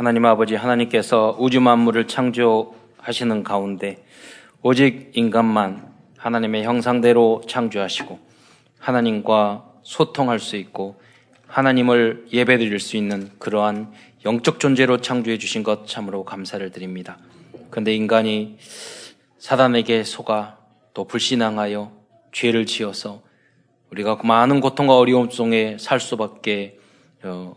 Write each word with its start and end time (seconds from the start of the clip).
하나님 0.00 0.24
아버지 0.24 0.54
하나님께서 0.54 1.36
우주 1.38 1.60
만물을 1.60 2.06
창조하시는 2.06 3.44
가운데 3.44 4.02
오직 4.62 5.10
인간만 5.12 5.92
하나님의 6.16 6.64
형상대로 6.64 7.42
창조하시고 7.46 8.18
하나님과 8.78 9.72
소통할 9.82 10.38
수 10.38 10.56
있고 10.56 10.98
하나님을 11.46 12.28
예배드릴 12.32 12.80
수 12.80 12.96
있는 12.96 13.28
그러한 13.38 13.92
영적 14.24 14.58
존재로 14.58 15.02
창조해 15.02 15.36
주신 15.36 15.62
것 15.62 15.86
참으로 15.86 16.24
감사를 16.24 16.70
드립니다. 16.70 17.18
그런데 17.68 17.94
인간이 17.94 18.56
사단에게 19.36 20.04
속아 20.04 20.56
또 20.94 21.04
불신앙하여 21.04 21.92
죄를 22.32 22.64
지어서 22.64 23.20
우리가 23.90 24.16
그 24.16 24.26
많은 24.26 24.62
고통과 24.62 24.96
어려움 24.96 25.28
속에 25.28 25.76
살 25.78 26.00
수밖에 26.00 26.78
어, 27.22 27.54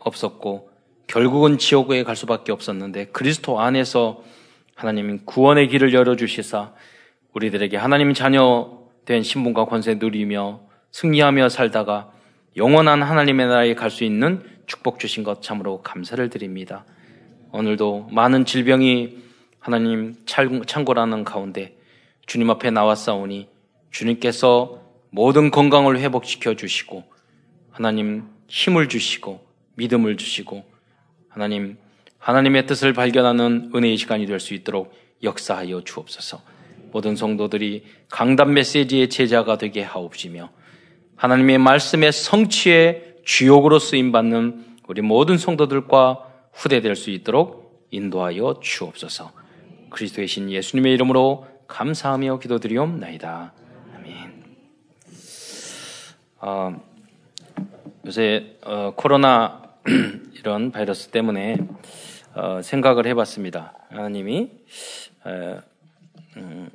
없었고 0.00 0.71
결국은 1.06 1.58
지옥에 1.58 2.04
갈 2.04 2.16
수밖에 2.16 2.52
없었는데 2.52 3.06
그리스도 3.06 3.60
안에서 3.60 4.22
하나님 4.74 5.24
구원의 5.24 5.68
길을 5.68 5.92
열어주시사 5.92 6.72
우리들에게 7.34 7.76
하나님 7.76 8.14
자녀 8.14 8.78
된 9.04 9.22
신분과 9.22 9.66
권세 9.66 9.94
누리며 9.94 10.60
승리하며 10.92 11.48
살다가 11.48 12.12
영원한 12.56 13.02
하나님의 13.02 13.46
나라에 13.46 13.74
갈 13.74 13.90
수 13.90 14.04
있는 14.04 14.42
축복 14.66 14.98
주신 14.98 15.24
것 15.24 15.42
참으로 15.42 15.82
감사를 15.82 16.28
드립니다. 16.30 16.84
오늘도 17.52 18.08
많은 18.10 18.44
질병이 18.44 19.18
하나님 19.58 20.14
창고라는 20.24 21.24
가운데 21.24 21.76
주님 22.26 22.50
앞에 22.50 22.70
나왔사오니 22.70 23.48
주님께서 23.90 24.80
모든 25.10 25.50
건강을 25.50 25.98
회복시켜 25.98 26.54
주시고 26.54 27.04
하나님 27.70 28.24
힘을 28.48 28.88
주시고 28.88 29.44
믿음을 29.76 30.16
주시고 30.16 30.64
하나님 31.32 31.76
하나님의 32.18 32.66
뜻을 32.66 32.92
발견하는 32.92 33.72
은혜의 33.74 33.96
시간이 33.96 34.26
될 34.26 34.38
수 34.38 34.54
있도록 34.54 34.94
역사하여 35.22 35.82
주옵소서. 35.84 36.40
모든 36.92 37.16
성도들이 37.16 37.84
강단 38.10 38.52
메시지의 38.52 39.08
제자가 39.08 39.56
되게 39.56 39.82
하옵시며 39.82 40.50
하나님의 41.16 41.58
말씀의 41.58 42.12
성취의 42.12 43.16
주역으로 43.24 43.78
쓰임 43.78 44.12
받는 44.12 44.78
우리 44.88 45.00
모든 45.00 45.38
성도들과 45.38 46.28
후대될 46.52 46.96
수 46.96 47.10
있도록 47.10 47.86
인도하여 47.90 48.60
주옵소서. 48.60 49.32
그리스도의 49.90 50.26
신 50.26 50.50
예수님의 50.50 50.92
이름으로 50.94 51.46
감사하며 51.68 52.40
기도드리옵나이다. 52.40 53.52
아멘. 53.96 54.44
어, 56.40 56.82
요새 58.06 58.56
어, 58.64 58.92
코로나 58.96 59.62
이런 60.42 60.72
바이러스 60.72 61.10
때문에 61.10 61.56
어, 62.34 62.62
생각을 62.62 63.06
해봤습니다. 63.06 63.74
하나님이 63.90 64.50
음, 66.36 66.68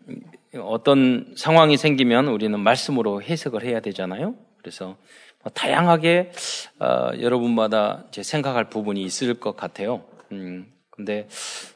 어떤 0.56 1.34
상황이 1.36 1.76
생기면 1.76 2.30
우리는 2.30 2.58
말씀으로 2.58 3.22
해석을 3.22 3.66
해야 3.66 3.82
되잖아요. 3.82 4.36
그래서 4.60 4.96
뭐 5.44 5.52
다양하게 5.54 6.32
어, 6.80 7.12
여러분마다 7.20 8.06
제 8.12 8.24
생각할 8.24 8.70
부분이 8.70 9.04
있을 9.04 9.34
것 9.34 9.58
같아요. 9.58 10.02
음, 10.32 10.72
근데 10.90 11.28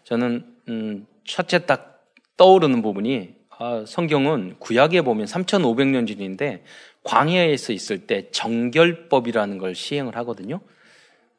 저는 0.05 0.45
음, 0.69 1.05
첫째 1.25 1.65
딱 1.65 2.05
떠오르는 2.37 2.81
부분이 2.81 3.35
아, 3.49 3.83
성경은 3.85 4.55
구약에 4.59 5.01
보면 5.01 5.25
3,500년 5.25 6.07
전인데 6.07 6.63
광야에서 7.03 7.73
있을 7.73 8.07
때 8.07 8.31
정결법이라는 8.31 9.57
걸 9.57 9.75
시행을 9.75 10.15
하거든요. 10.15 10.61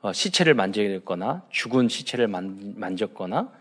어, 0.03 0.12
시체를 0.12 0.55
만졌거나 0.55 1.47
죽은 1.50 1.89
시체를 1.89 2.27
만, 2.27 2.75
만졌거나 2.77 3.53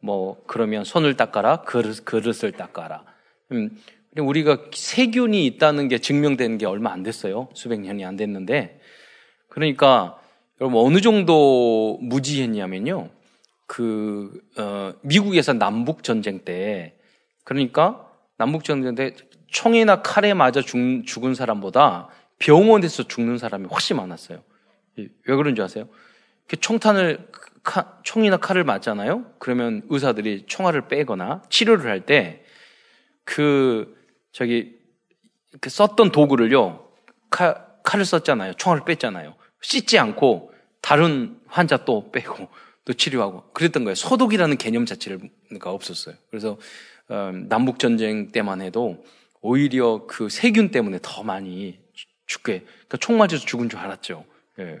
뭐 0.00 0.40
그러면 0.46 0.84
손을 0.84 1.16
닦아라 1.16 1.62
그릇, 1.62 2.04
그릇을 2.04 2.52
닦아라. 2.52 3.04
음, 3.52 3.70
우리가 4.16 4.66
세균이 4.72 5.46
있다는 5.46 5.88
게 5.88 5.98
증명되는 5.98 6.58
게 6.58 6.66
얼마 6.66 6.92
안 6.92 7.02
됐어요. 7.02 7.48
수백 7.54 7.80
년이 7.80 8.04
안 8.04 8.16
됐는데 8.16 8.80
그러니까 9.48 10.20
여러분 10.60 10.84
어느 10.84 11.00
정도 11.00 11.98
무지했냐면요. 12.02 13.08
그 13.66 14.42
어, 14.58 14.92
미국에서 15.02 15.54
남북 15.54 16.02
전쟁 16.02 16.40
때 16.40 16.94
그러니까 17.44 18.06
남북 18.36 18.64
전쟁 18.64 18.94
때 18.94 19.14
총이나 19.46 20.02
칼에 20.02 20.34
맞아 20.34 20.60
죽, 20.60 20.76
죽은 21.06 21.34
사람보다 21.34 22.08
병원에서 22.38 23.04
죽는 23.04 23.38
사람이 23.38 23.66
훨씬 23.66 23.96
많았어요. 23.96 24.42
왜 25.26 25.36
그런 25.36 25.54
줄 25.54 25.64
아세요? 25.64 25.88
총탄을 26.60 27.28
카, 27.62 27.98
총이나 28.02 28.38
칼을 28.38 28.64
맞잖아요. 28.64 29.34
그러면 29.38 29.82
의사들이 29.90 30.44
총알을 30.46 30.88
빼거나 30.88 31.42
치료를 31.50 31.90
할 31.90 32.00
때 32.06 32.44
그 33.28 33.94
저기 34.32 34.74
그 35.60 35.68
썼던 35.68 36.12
도구를요 36.12 36.88
칼, 37.28 37.62
칼을 37.84 38.06
썼잖아요. 38.06 38.54
총알을 38.54 38.86
뺐잖아요. 38.86 39.34
씻지 39.60 39.98
않고 39.98 40.50
다른 40.80 41.38
환자 41.46 41.76
또 41.84 42.10
빼고 42.10 42.48
또 42.86 42.92
치료하고 42.94 43.50
그랬던 43.52 43.84
거예요. 43.84 43.94
소독이라는 43.94 44.56
개념 44.56 44.86
자체가 44.86 45.18
없었어요. 45.66 46.14
그래서 46.30 46.56
어, 47.10 47.30
남북 47.34 47.78
전쟁 47.78 48.32
때만 48.32 48.62
해도 48.62 49.04
오히려 49.42 50.06
그 50.06 50.30
세균 50.30 50.70
때문에 50.70 50.98
더 51.02 51.22
많이 51.22 51.78
죽게 52.26 52.60
그러니까 52.60 52.96
총 52.96 53.18
맞아서 53.18 53.44
죽은 53.44 53.68
줄 53.68 53.78
알았죠. 53.78 54.24
예. 54.60 54.80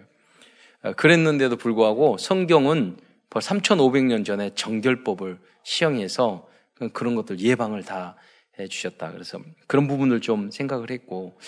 어, 0.88 0.92
그랬는데도 0.94 1.56
불구하고 1.56 2.16
성경은 2.18 2.96
벌써 3.30 3.54
3,500년 3.54 4.24
전에 4.24 4.50
정결법을 4.54 5.38
시행해서 5.62 6.48
그런 6.92 7.14
것들 7.14 7.40
예방을 7.40 7.82
다 7.82 8.16
해주셨다. 8.58 9.12
그래서 9.12 9.38
그런 9.66 9.86
부분을 9.86 10.20
좀 10.20 10.50
생각을 10.50 10.90
했고, 10.90 11.38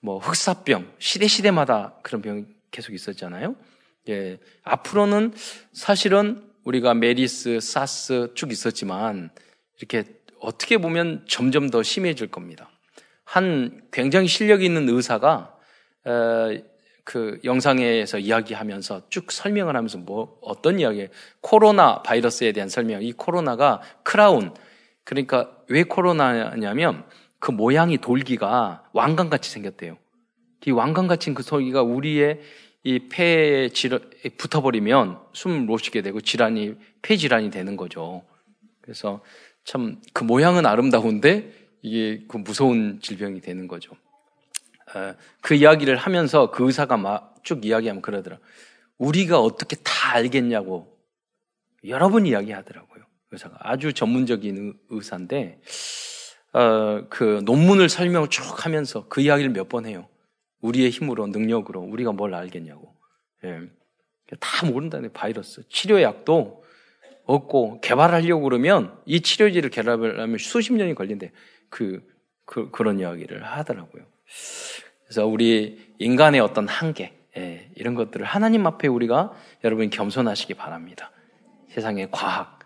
뭐 0.00 0.18
흑사병 0.18 0.92
시대 0.98 1.26
시대마다 1.26 1.94
그런 2.02 2.22
병이 2.22 2.44
계속 2.70 2.94
있었잖아요. 2.94 3.54
예, 4.08 4.38
앞으로는 4.62 5.34
사실은 5.72 6.42
우리가 6.64 6.94
메르스, 6.94 7.60
사스 7.60 8.32
쭉 8.34 8.50
있었지만 8.50 9.30
이렇게 9.78 10.04
어떻게 10.40 10.78
보면 10.78 11.26
점점 11.28 11.68
더 11.68 11.82
심해질 11.82 12.28
겁니다. 12.28 12.70
한 13.24 13.82
굉장히 13.92 14.26
실력 14.26 14.62
있는 14.62 14.88
의사가 14.88 15.54
그 17.04 17.38
영상에서 17.44 18.18
이야기하면서 18.18 19.08
쭉 19.08 19.32
설명을 19.32 19.76
하면서 19.76 19.98
뭐 19.98 20.38
어떤 20.42 20.80
이야기 20.80 21.08
코로나 21.40 22.02
바이러스에 22.02 22.52
대한 22.52 22.68
설명 22.68 23.02
이 23.02 23.12
코로나가 23.12 23.80
크라운 24.02 24.54
그러니까 25.04 25.50
왜 25.68 25.82
코로나냐면 25.82 27.04
그 27.38 27.50
모양이 27.50 27.98
돌기가 27.98 28.84
왕관같이 28.92 29.50
생겼대요. 29.50 29.96
이 30.66 30.70
왕관같이 30.70 31.32
그 31.34 31.42
돌기가 31.42 31.82
우리의 31.82 32.40
이 32.84 33.08
폐에 33.08 33.68
붙어버리면 34.38 35.18
숨을 35.32 35.60
못 35.60 35.78
쉬게 35.78 36.02
되고 36.02 36.20
질환이 36.20 36.74
폐 37.02 37.16
질환이 37.16 37.50
되는 37.50 37.76
거죠. 37.76 38.22
그래서 38.80 39.20
참 39.64 40.00
그 40.12 40.24
모양은 40.24 40.66
아름다운데 40.66 41.52
이게 41.82 42.24
그 42.28 42.36
무서운 42.36 43.00
질병이 43.00 43.40
되는 43.40 43.68
거죠. 43.68 43.92
어, 44.94 45.14
그 45.40 45.54
이야기를 45.54 45.96
하면서 45.96 46.50
그 46.50 46.66
의사가 46.66 46.96
막쭉 46.96 47.64
이야기하면 47.64 48.02
그러더라. 48.02 48.38
우리가 48.98 49.40
어떻게 49.40 49.76
다 49.76 50.14
알겠냐고 50.14 50.98
여러 51.86 52.08
번 52.10 52.26
이야기하더라고요. 52.26 53.04
의사가 53.30 53.56
아주 53.60 53.92
전문적인 53.92 54.78
의사인데 54.90 55.60
어, 56.52 57.06
그 57.08 57.42
논문을 57.44 57.88
설명을 57.88 58.28
쭉 58.28 58.64
하면서 58.64 59.06
그 59.08 59.20
이야기를 59.20 59.52
몇 59.52 59.68
번 59.68 59.86
해요. 59.86 60.08
우리의 60.60 60.90
힘으로 60.90 61.26
능력으로 61.28 61.80
우리가 61.80 62.12
뭘 62.12 62.34
알겠냐고. 62.34 62.94
예. 63.44 63.60
다 64.40 64.66
모른다네 64.66 65.08
바이러스. 65.12 65.62
치료약도 65.68 66.62
없고 67.24 67.80
개발하려고 67.80 68.42
그러면 68.42 68.98
이 69.06 69.20
치료제를 69.22 69.70
개발하려면 69.70 70.38
수십 70.38 70.72
년이 70.74 70.94
걸린대. 70.94 71.32
그, 71.70 72.06
그 72.44 72.70
그런 72.70 72.98
이야기를 72.98 73.42
하더라고요. 73.44 74.04
그래서 75.04 75.26
우리 75.26 75.92
인간의 75.98 76.40
어떤 76.40 76.68
한계, 76.68 77.16
예, 77.36 77.68
이런 77.74 77.94
것들을 77.94 78.24
하나님 78.24 78.66
앞에 78.66 78.88
우리가 78.88 79.32
여러분 79.64 79.90
겸손하시기 79.90 80.54
바랍니다. 80.54 81.10
세상의 81.70 82.08
과학, 82.10 82.60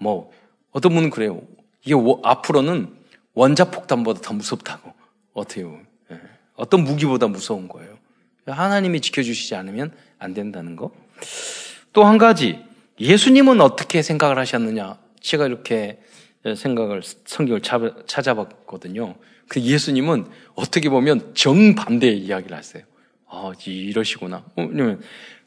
뭐, 0.00 0.30
어떤 0.70 0.94
분은 0.94 1.10
그래요. 1.10 1.42
이게 1.84 1.94
앞으로는 2.22 2.94
원자폭탄보다 3.34 4.20
더 4.20 4.34
무섭다고. 4.34 4.92
어떻게 5.32 5.62
보면. 5.64 5.86
예, 6.10 6.20
어떤 6.54 6.84
무기보다 6.84 7.28
무서운 7.28 7.68
거예요. 7.68 7.98
하나님이 8.46 9.00
지켜주시지 9.00 9.54
않으면 9.54 9.92
안 10.18 10.34
된다는 10.34 10.76
거. 10.76 10.90
또 11.92 12.04
한 12.04 12.18
가지, 12.18 12.64
예수님은 12.98 13.60
어떻게 13.60 14.02
생각을 14.02 14.38
하셨느냐. 14.38 14.98
제가 15.20 15.46
이렇게 15.46 16.00
생각을, 16.56 17.02
성경을 17.02 17.62
찾아봤거든요. 18.06 19.14
그 19.50 19.60
예수님은 19.60 20.26
어떻게 20.54 20.88
보면 20.88 21.34
정반대의 21.34 22.18
이야기를 22.18 22.56
하세요. 22.56 22.84
아, 23.28 23.50
이러시구나. 23.66 24.44
왜냐면, 24.56 25.00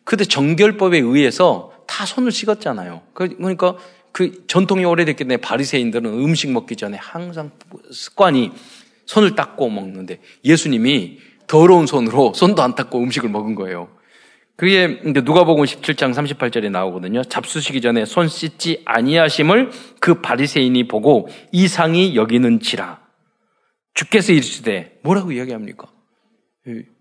그때 0.03 0.25
정결법에 0.25 0.99
의해서 0.99 1.71
다 1.87 2.05
손을 2.05 2.33
씻었잖아요. 2.33 3.01
그, 3.13 3.29
그러니까 3.37 3.77
그 4.11 4.45
전통이 4.47 4.83
오래됐기 4.83 5.19
때문에 5.19 5.37
바리새인들은 5.37 6.05
음식 6.05 6.51
먹기 6.51 6.75
전에 6.75 6.97
항상 6.97 7.51
습관이 7.91 8.51
손을 9.05 9.35
닦고 9.35 9.69
먹는데 9.69 10.19
예수님이 10.43 11.19
더러운 11.47 11.87
손으로 11.87 12.33
손도 12.33 12.61
안 12.61 12.75
닦고 12.75 12.99
음식을 12.99 13.29
먹은 13.29 13.55
거예요. 13.55 13.87
그게 14.57 14.99
누가복음 15.05 15.63
17장 15.63 16.13
38절에 16.13 16.69
나오거든요. 16.69 17.23
잡수시기 17.23 17.79
전에 17.79 18.03
손 18.03 18.27
씻지 18.27 18.81
아니하심을 18.83 19.71
그 20.01 20.21
바리새인이 20.21 20.89
보고 20.89 21.29
이상이 21.53 22.17
여기는지라. 22.17 23.02
주께서 23.93 24.31
이르시되 24.33 24.99
뭐라고 25.03 25.31
이야기합니까? 25.31 25.91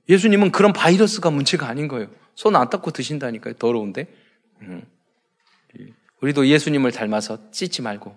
예수님은 0.09 0.51
그런 0.53 0.73
바이러스가 0.73 1.31
문제가 1.31 1.69
아닌 1.69 1.89
거예요. 1.89 2.09
손 2.35 2.57
안 2.57 2.69
닦고 2.71 2.91
드신다니까요. 2.91 3.55
더러운데. 3.55 4.07
음. 4.63 4.83
우리도 6.21 6.47
예수님을 6.47 6.93
닮아서 6.93 7.39
씻지 7.51 7.83
말고 7.83 8.17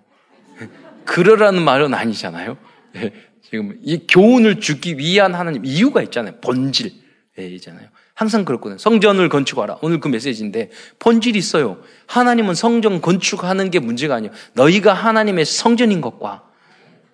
그러라는 1.04 1.62
말은 1.62 1.92
아니잖아요. 1.92 2.56
예, 2.96 3.12
지금 3.42 3.78
이 3.82 4.06
교훈을 4.06 4.60
주기 4.60 4.96
위한 4.98 5.34
하나님 5.34 5.64
이유가 5.64 6.02
있잖아요. 6.02 6.36
본질 6.40 6.92
이잖아요. 7.38 7.88
항상 8.14 8.44
그렇거든요. 8.44 8.78
성전을 8.78 9.28
건축하라. 9.28 9.78
오늘 9.82 10.00
그 10.00 10.08
메시지인데 10.08 10.70
본질이 11.00 11.38
있어요. 11.38 11.82
하나님은 12.06 12.54
성전 12.54 13.00
건축하는 13.02 13.70
게 13.70 13.78
문제가 13.78 14.14
아니에요. 14.14 14.32
너희가 14.54 14.94
하나님의 14.94 15.44
성전인 15.44 16.00
것과 16.00 16.45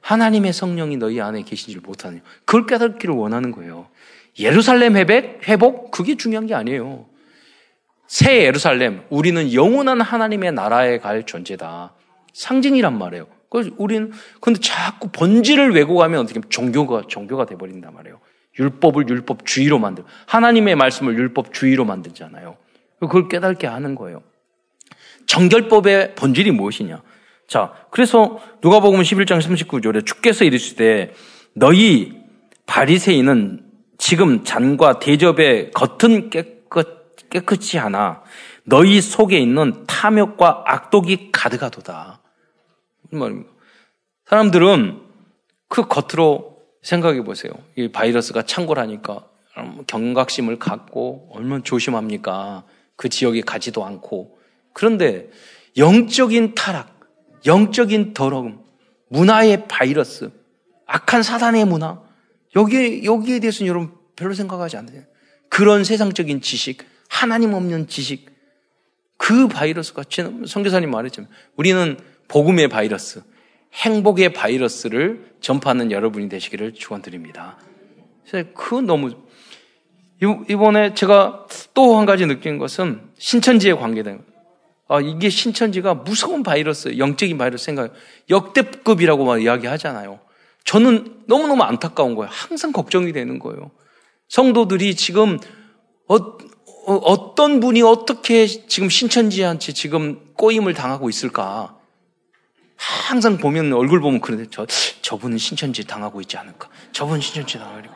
하나님의 0.03 0.53
성령이 0.53 0.99
너희 0.99 1.21
안에 1.21 1.43
계신지를 1.43 1.81
못하는 1.81 2.21
그걸 2.45 2.67
깨닫기를 2.67 3.15
원하는 3.15 3.51
거예요. 3.51 3.89
예루살렘 4.39 4.97
회복, 4.97 5.49
회복 5.49 5.91
그게 5.91 6.17
중요한 6.17 6.47
게 6.47 6.55
아니에요. 6.55 7.07
새 8.07 8.45
예루살렘, 8.45 9.03
우리는 9.09 9.55
영원한 9.55 10.01
하나님의 10.01 10.53
나라에 10.53 10.99
갈 10.99 11.25
존재다. 11.25 11.95
상징이란 12.35 12.99
말이에요. 12.99 13.27
그래서 13.49 13.71
우리는 13.77 14.13
근데 14.41 14.61
자꾸 14.61 15.09
본질을 15.09 15.75
왜곡하면 15.75 16.21
어떻게 16.21 16.41
보면 16.41 16.51
종교가 16.51 17.03
종교가 17.09 17.47
돼 17.47 17.57
버린단 17.57 17.95
말이에요. 17.95 18.19
율법을 18.59 19.09
율법주의로 19.09 19.79
만들. 19.79 20.05
하나님의 20.27 20.77
말씀을 20.77 21.17
율법주의로 21.17 21.85
만들잖아요. 21.85 22.57
그걸 23.01 23.29
깨닫게 23.29 23.67
하는 23.67 23.95
거예요. 23.95 24.23
정결법의 25.27 26.15
본질이 26.15 26.51
무엇이냐? 26.51 27.03
자, 27.53 27.71
그래서 27.91 28.39
누가복음 28.63 29.03
11장 29.03 29.39
39절에 29.43 30.07
주께서 30.07 30.47
이르시되 30.47 31.13
너희 31.53 32.19
바리새인은 32.65 33.67
지금 33.99 34.43
잔과 34.43 35.01
대접의 35.01 35.71
겉은 35.73 36.31
깨끗, 36.31 37.15
깨끗이 37.29 37.77
하나 37.77 38.23
너희 38.65 39.03
속에 39.03 39.39
있는 39.39 39.85
탐욕과 39.87 40.65
악독이 40.67 41.29
가득하도다. 41.31 42.23
무슨 43.03 43.19
말입니까? 43.19 43.53
사람들은 44.25 45.03
그 45.69 45.87
겉으로 45.87 46.57
생각해 46.81 47.23
보세요. 47.23 47.53
이 47.77 47.93
바이러스가 47.93 48.45
창궐하니까 48.45 49.27
경각심을 49.89 50.59
갖고 50.59 51.29
얼마나 51.35 51.63
조심합니까? 51.63 52.65
그 52.97 53.11
지역에 53.11 53.43
가지도 53.43 53.85
않고. 53.85 54.39
그런데 54.73 55.29
영적인 55.77 56.55
타락, 56.55 57.02
영적인 57.47 58.15
더러움, 58.15 58.63
문화의 59.09 59.67
바이러스, 59.69 60.31
악한 60.87 61.23
사단의 61.23 61.65
문화, 61.65 62.01
여기에, 62.55 63.05
여기에 63.05 63.41
대해서는 63.41 63.69
여러분 63.69 63.93
별로 64.17 64.35
생각하지 64.35 64.77
않아요. 64.77 65.03
그런 65.49 65.85
세상적인 65.85 66.41
지식, 66.41 66.85
하나님 67.09 67.55
없는 67.55 67.89
지식, 67.89 68.31
그 69.17 69.49
바이러스가, 69.49 70.05
성교사님 70.47 70.91
말했지만, 70.91 71.29
우리는 71.57 71.99
복음의 72.29 72.69
바이러스, 72.69 73.23
행복의 73.75 74.33
바이러스를 74.33 75.35
전파하는 75.41 75.91
여러분이 75.93 76.29
되시기를 76.29 76.75
축원드립니다. 76.75 77.59
그 78.55 78.77
너무 78.77 79.15
이번에 80.49 80.95
제가 80.95 81.47
또 81.75 81.99
한 81.99 82.07
가지 82.07 82.27
느낀 82.27 82.59
것은 82.59 83.01
신천지에 83.19 83.75
관계된 83.75 84.25
아, 84.93 85.01
이게 85.01 85.31
신천지가 85.31 85.95
무서운 85.95 86.43
바이러스, 86.43 86.99
영적인 86.99 87.39
바이러스 87.39 87.65
생각, 87.65 87.95
역대급이라고 88.29 89.25
막 89.25 89.43
이야기하잖아요. 89.43 90.21
저는 90.65 91.23
너무너무 91.27 91.63
안타까운 91.63 92.15
거예요. 92.15 92.31
항상 92.31 92.73
걱정이 92.73 93.15
되는 93.15 93.39
거예요. 93.39 93.71
성도들이 94.29 94.95
지금 94.95 95.39
어, 96.09 96.17
어, 96.87 97.35
떤 97.35 97.61
분이 97.61 97.81
어떻게 97.81 98.47
지금 98.47 98.91
신천지한테 98.91 99.73
지금 99.73 100.21
꼬임을 100.35 100.75
당하고 100.75 101.09
있을까? 101.09 101.75
항상 102.77 103.39
보면 103.39 103.73
얼굴 103.73 104.01
보면 104.01 104.21
그런데 104.21 104.45
저 104.51 104.67
저분은 105.01 105.39
신천지 105.39 105.87
당하고 105.87 106.21
있지 106.21 106.37
않을까? 106.37 106.69
저분 106.93 107.21
신천지 107.21 107.59
당하고 107.59 107.89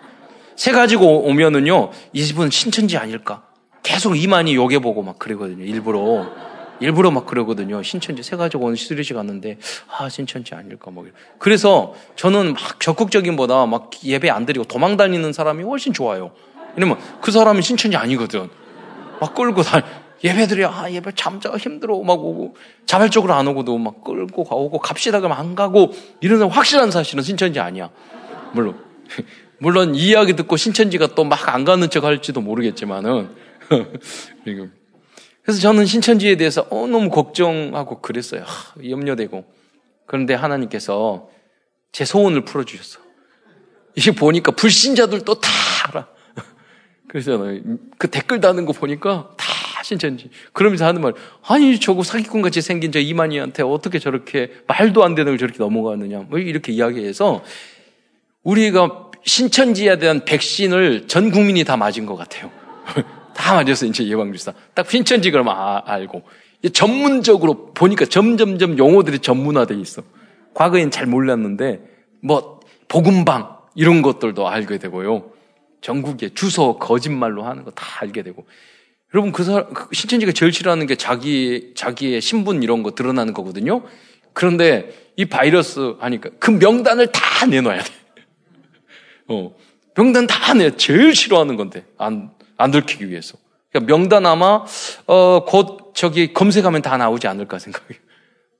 세 0.54 0.72
가지고 0.72 1.26
오면은요 1.26 1.90
이분 2.14 2.50
신천지 2.50 2.96
아닐까? 2.96 3.44
계속 3.82 4.16
이만희 4.16 4.54
요게 4.54 4.78
보고 4.78 5.02
막 5.02 5.18
그러거든요. 5.18 5.64
일부러 5.64 6.45
일부러 6.80 7.10
막 7.10 7.26
그러거든요. 7.26 7.82
신천지 7.82 8.22
세 8.22 8.36
가지고 8.36 8.66
오늘 8.66 8.76
시리즈 8.76 9.14
갔는데 9.14 9.58
아 9.96 10.08
신천지 10.08 10.54
아닐까 10.54 10.90
뭐 10.90 11.06
그래서 11.38 11.94
저는 12.16 12.52
막 12.54 12.80
적극적인보다 12.80 13.66
막 13.66 13.90
예배 14.04 14.30
안 14.30 14.46
드리고 14.46 14.64
도망 14.64 14.96
다니는 14.96 15.32
사람이 15.32 15.62
훨씬 15.64 15.92
좋아요. 15.92 16.32
왜냐면 16.76 16.98
그 17.20 17.30
사람은 17.32 17.62
신천지 17.62 17.96
아니거든. 17.96 18.50
막 19.20 19.34
끌고 19.34 19.62
다 19.62 19.82
예배들이 20.22 20.64
아 20.64 20.90
예배 20.90 21.12
잠자 21.14 21.56
힘들어 21.56 21.98
막 22.00 22.12
오고 22.18 22.56
자발적으로 22.84 23.32
안 23.34 23.46
오고도 23.48 23.78
막 23.78 24.02
끌고 24.04 24.44
가오고 24.44 24.78
갑시다 24.78 25.20
그러면 25.20 25.38
안 25.38 25.54
가고 25.54 25.92
이런 26.20 26.42
확실한 26.42 26.90
사실은 26.90 27.22
신천지 27.22 27.60
아니야. 27.60 27.90
물론 28.52 28.78
물론 29.58 29.94
이 29.94 30.08
이야기 30.08 30.34
듣고 30.36 30.56
신천지가 30.56 31.14
또 31.14 31.24
막 31.24 31.48
안 31.48 31.64
가는 31.64 31.88
척 31.88 32.04
할지도 32.04 32.40
모르겠지만은 32.42 33.30
그래서 35.46 35.60
저는 35.60 35.86
신천지에 35.86 36.34
대해서 36.34 36.66
어, 36.70 36.88
너무 36.88 37.08
걱정하고 37.08 38.00
그랬어요. 38.00 38.42
하, 38.42 38.74
염려되고 38.84 39.44
그런데 40.04 40.34
하나님께서 40.34 41.28
제 41.92 42.04
소원을 42.04 42.44
풀어주셨어. 42.44 42.98
이게 43.94 44.10
보니까 44.10 44.50
불신자들도 44.50 45.40
다 45.40 45.48
알아. 45.88 46.08
그래서 47.08 47.38
그 47.96 48.10
댓글 48.10 48.40
다는 48.40 48.66
거 48.66 48.72
보니까 48.72 49.30
다 49.36 49.46
신천지. 49.84 50.30
그러면서 50.52 50.84
하는 50.84 51.00
말, 51.00 51.14
아니, 51.46 51.78
저거 51.78 52.02
사기꾼 52.02 52.42
같이 52.42 52.60
생긴 52.60 52.90
저 52.90 52.98
이만희한테 52.98 53.62
어떻게 53.62 54.00
저렇게 54.00 54.52
말도 54.66 55.04
안 55.04 55.14
되는 55.14 55.30
걸 55.30 55.38
저렇게 55.38 55.58
넘어가느냐. 55.58 56.24
뭐 56.28 56.40
이렇게 56.40 56.72
이야기해서 56.72 57.44
우리가 58.42 59.12
신천지에 59.24 59.98
대한 59.98 60.24
백신을 60.24 61.06
전 61.06 61.30
국민이 61.30 61.62
다 61.62 61.76
맞은 61.76 62.04
것 62.04 62.16
같아요. 62.16 62.50
다 63.36 63.54
맞았어, 63.54 63.86
이제 63.86 64.06
예방주사. 64.06 64.52
딱 64.74 64.90
신천지 64.90 65.30
그러면 65.30 65.54
아, 65.56 65.82
알고. 65.84 66.22
전문적으로 66.72 67.72
보니까 67.74 68.06
점점점 68.06 68.78
용어들이 68.78 69.20
전문화돼 69.20 69.74
있어. 69.76 70.02
과거엔 70.54 70.90
잘 70.90 71.06
몰랐는데, 71.06 71.80
뭐, 72.22 72.60
복음방, 72.88 73.56
이런 73.74 74.02
것들도 74.02 74.48
알게 74.48 74.78
되고요. 74.78 75.30
전국에 75.82 76.30
주소 76.30 76.78
거짓말로 76.78 77.44
하는 77.44 77.62
거 77.64 77.70
다 77.72 77.84
알게 78.00 78.22
되고. 78.22 78.46
여러분 79.14 79.32
그 79.32 79.44
사람 79.44 79.72
그 79.72 79.86
신천지가 79.92 80.32
제일 80.32 80.52
싫어하는 80.52 80.86
게 80.86 80.96
자기 80.96 81.72
자기의 81.76 82.20
신분 82.20 82.62
이런 82.62 82.82
거 82.82 82.92
드러나는 82.92 83.34
거거든요. 83.34 83.82
그런데 84.32 84.90
이 85.16 85.26
바이러스 85.26 85.94
하니까 86.00 86.30
그 86.40 86.50
명단을 86.50 87.12
다 87.12 87.46
내놔야 87.46 87.82
돼. 87.82 87.92
어, 89.28 89.54
명단 89.94 90.26
다 90.26 90.54
내. 90.54 90.74
제일 90.76 91.14
싫어하는 91.14 91.56
건데 91.56 91.84
안 91.98 92.30
안 92.56 92.70
들키기 92.70 93.08
위해서. 93.10 93.38
그러니까 93.70 93.92
명단 93.92 94.26
아마 94.26 94.64
어, 95.06 95.44
곧 95.46 95.92
저기 95.94 96.32
검색하면 96.32 96.82
다 96.82 96.96
나오지 96.96 97.26
않을까 97.26 97.58
생각해요. 97.58 97.98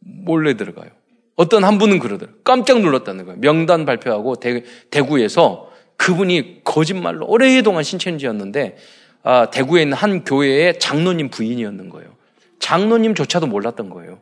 몰래 0.00 0.56
들어가요. 0.56 0.90
어떤 1.36 1.64
한 1.64 1.78
분은 1.78 1.98
그러더라고요. 1.98 2.40
깜짝 2.44 2.80
놀랐다는 2.80 3.24
거예요. 3.26 3.40
명단 3.40 3.84
발표하고 3.84 4.36
대, 4.36 4.62
대구에서 4.90 5.70
그분이 5.96 6.62
거짓말로 6.64 7.26
오래동안 7.26 7.82
신천지였는데 7.82 8.76
아, 9.22 9.50
대구에 9.50 9.82
있는 9.82 9.96
한 9.96 10.24
교회의 10.24 10.78
장로님 10.78 11.30
부인이었는 11.30 11.88
거예요. 11.88 12.10
장로님조차도 12.58 13.46
몰랐던 13.46 13.90
거예요. 13.90 14.18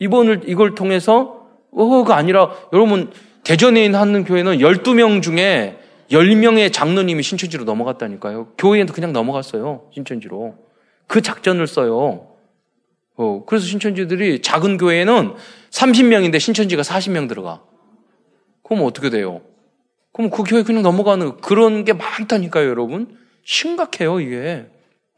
이번을 0.00 0.42
이걸 0.46 0.74
통해서 0.74 1.46
어가 1.72 2.16
아니라 2.16 2.50
여러분 2.72 3.10
대전에 3.42 3.84
있는 3.84 3.98
한 3.98 4.24
교회는 4.24 4.58
12명 4.58 5.22
중에 5.22 5.78
10명의 6.14 6.72
장로님이 6.72 7.22
신천지로 7.22 7.64
넘어갔다니까요. 7.64 8.52
교회에도 8.56 8.92
그냥 8.92 9.12
넘어갔어요. 9.12 9.90
신천지로. 9.92 10.56
그 11.06 11.20
작전을 11.22 11.66
써요. 11.66 12.28
어, 13.16 13.44
그래서 13.46 13.66
신천지들이 13.66 14.42
작은 14.42 14.76
교회는 14.78 15.34
30명인데 15.70 16.40
신천지가 16.40 16.82
40명 16.82 17.28
들어가. 17.28 17.62
그럼 18.62 18.84
어떻게 18.84 19.10
돼요? 19.10 19.42
그럼 20.12 20.30
그 20.30 20.42
교회 20.44 20.62
그냥 20.62 20.82
넘어가는 20.82 21.38
그런 21.38 21.84
게 21.84 21.92
많다니까요, 21.92 22.68
여러분. 22.68 23.18
심각해요, 23.44 24.20
이게. 24.20 24.66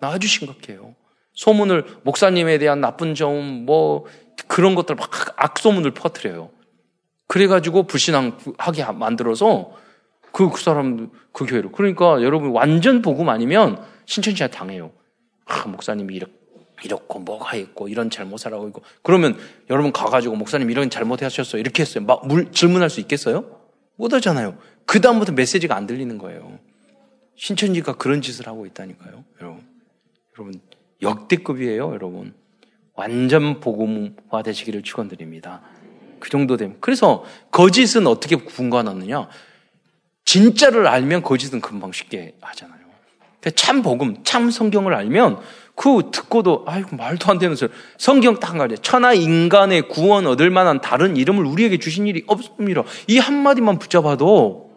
아주 0.01 0.27
심각해요. 0.27 0.95
소문을 1.35 1.85
목사님에 2.03 2.59
대한 2.59 2.81
나쁜 2.81 3.15
점 3.15 3.65
뭐 3.67 4.07
그런 4.49 4.75
것들 4.75 4.95
막 4.97 5.11
악소문을 5.37 5.93
퍼뜨려요. 5.93 6.51
그래가지고 7.27 7.85
불신앙하게 7.85 8.85
만들어서 8.95 9.73
그, 10.37 10.51
그 10.51 10.61
사람 10.61 11.09
그 11.33 11.47
교회로. 11.47 11.73
그러니까 11.73 12.23
여러분 12.23 12.51
완전 12.51 13.01
복음 13.01 13.31
아니면 13.31 13.83
신천지한테 14.05 14.55
당해요. 14.55 14.93
아, 15.47 15.67
목사님이 15.67 16.15
이렇게 16.15 16.35
이렇고 16.85 17.21
뭐가 17.21 17.57
있고 17.57 17.89
이런 17.89 18.11
잘못을 18.11 18.53
하고 18.53 18.69
있고. 18.69 18.83
그러면 19.03 19.39
여러분 19.71 19.93
가가지고 19.93 20.37
목사님 20.37 20.71
이런 20.71 20.91
잘못하셨어요. 20.91 21.59
이렇게 21.59 21.83
했어요. 21.83 22.05
막 22.05 22.27
물, 22.27 22.53
질문할 22.53 22.91
수 22.91 23.01
있겠어요? 23.01 23.63
못 23.97 24.13
하잖아요. 24.13 24.59
그 24.85 25.01
다음부터 25.01 25.33
메시지가 25.33 25.75
안 25.75 25.87
들리는 25.87 26.19
거예요. 26.19 26.59
신천지가 27.37 27.95
그런 27.95 28.21
짓을 28.21 28.47
하고 28.47 28.67
있다니까요 28.67 29.25
여러분. 29.41 29.65
여러분 30.39 30.61
역대급이에요 31.01 31.95
여러분. 31.95 32.35
완전 32.93 33.61
복음화 33.61 34.43
되시기를 34.45 34.83
축원드립니다. 34.83 35.63
그 36.21 36.29
정도 36.29 36.59
되면 36.59 36.77
그래서 36.81 37.25
거짓은 37.53 38.07
어떻게 38.07 38.37
분간하느냐 38.37 39.29
진짜를 40.27 40.87
알면 40.87 41.23
거짓은 41.23 41.63
금방 41.63 41.93
쉽게 41.93 42.35
하잖아요 42.43 42.77
참 43.55 43.83
복음 43.83 44.23
참 44.25 44.51
성경을 44.51 44.95
알면 44.95 45.41
그 45.77 46.11
듣고도 46.11 46.65
아이고 46.67 46.97
말도 46.97 47.31
안 47.31 47.39
되는 47.39 47.55
소리. 47.55 47.71
성경 47.99 48.41
딱 48.41 48.55
가려. 48.55 48.75
천하 48.77 49.13
인간의 49.13 49.89
구원 49.89 50.27
얻을 50.27 50.51
만한 50.51 50.81
다른 50.81 51.17
이름을 51.17 51.45
우리에게 51.45 51.79
주신 51.79 52.07
일이 52.07 52.25
없습니다. 52.27 52.83
이 53.07 53.19
한마디만 53.19 53.79
붙잡아도 53.79 54.73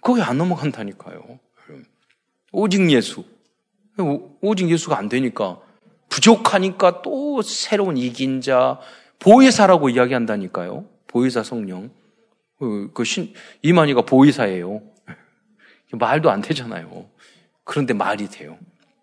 거기 0.00 0.20
안 0.20 0.36
넘어간다니까요. 0.36 1.38
오직 2.52 2.90
예수. 2.90 3.24
오직 4.42 4.68
예수가 4.68 4.98
안 4.98 5.08
되니까 5.08 5.60
부족하니까 6.08 7.00
또 7.02 7.40
새로운 7.42 7.96
이긴 7.96 8.40
자 8.40 8.80
보혜사라고 9.20 9.88
이야기한다니까요. 9.88 10.84
보혜사 11.06 11.44
성령. 11.44 11.90
그, 12.64 12.90
그 12.94 13.04
신, 13.04 13.34
이만희가 13.60 14.02
보혜사예요. 14.02 14.80
말도 15.92 16.30
안 16.30 16.40
되잖아요. 16.40 17.04
그런데 17.62 17.92
말이 17.92 18.26
돼요. 18.26 18.56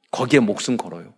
거기에 0.10 0.39
목숨 0.39 0.77
걸어요. 0.77 1.13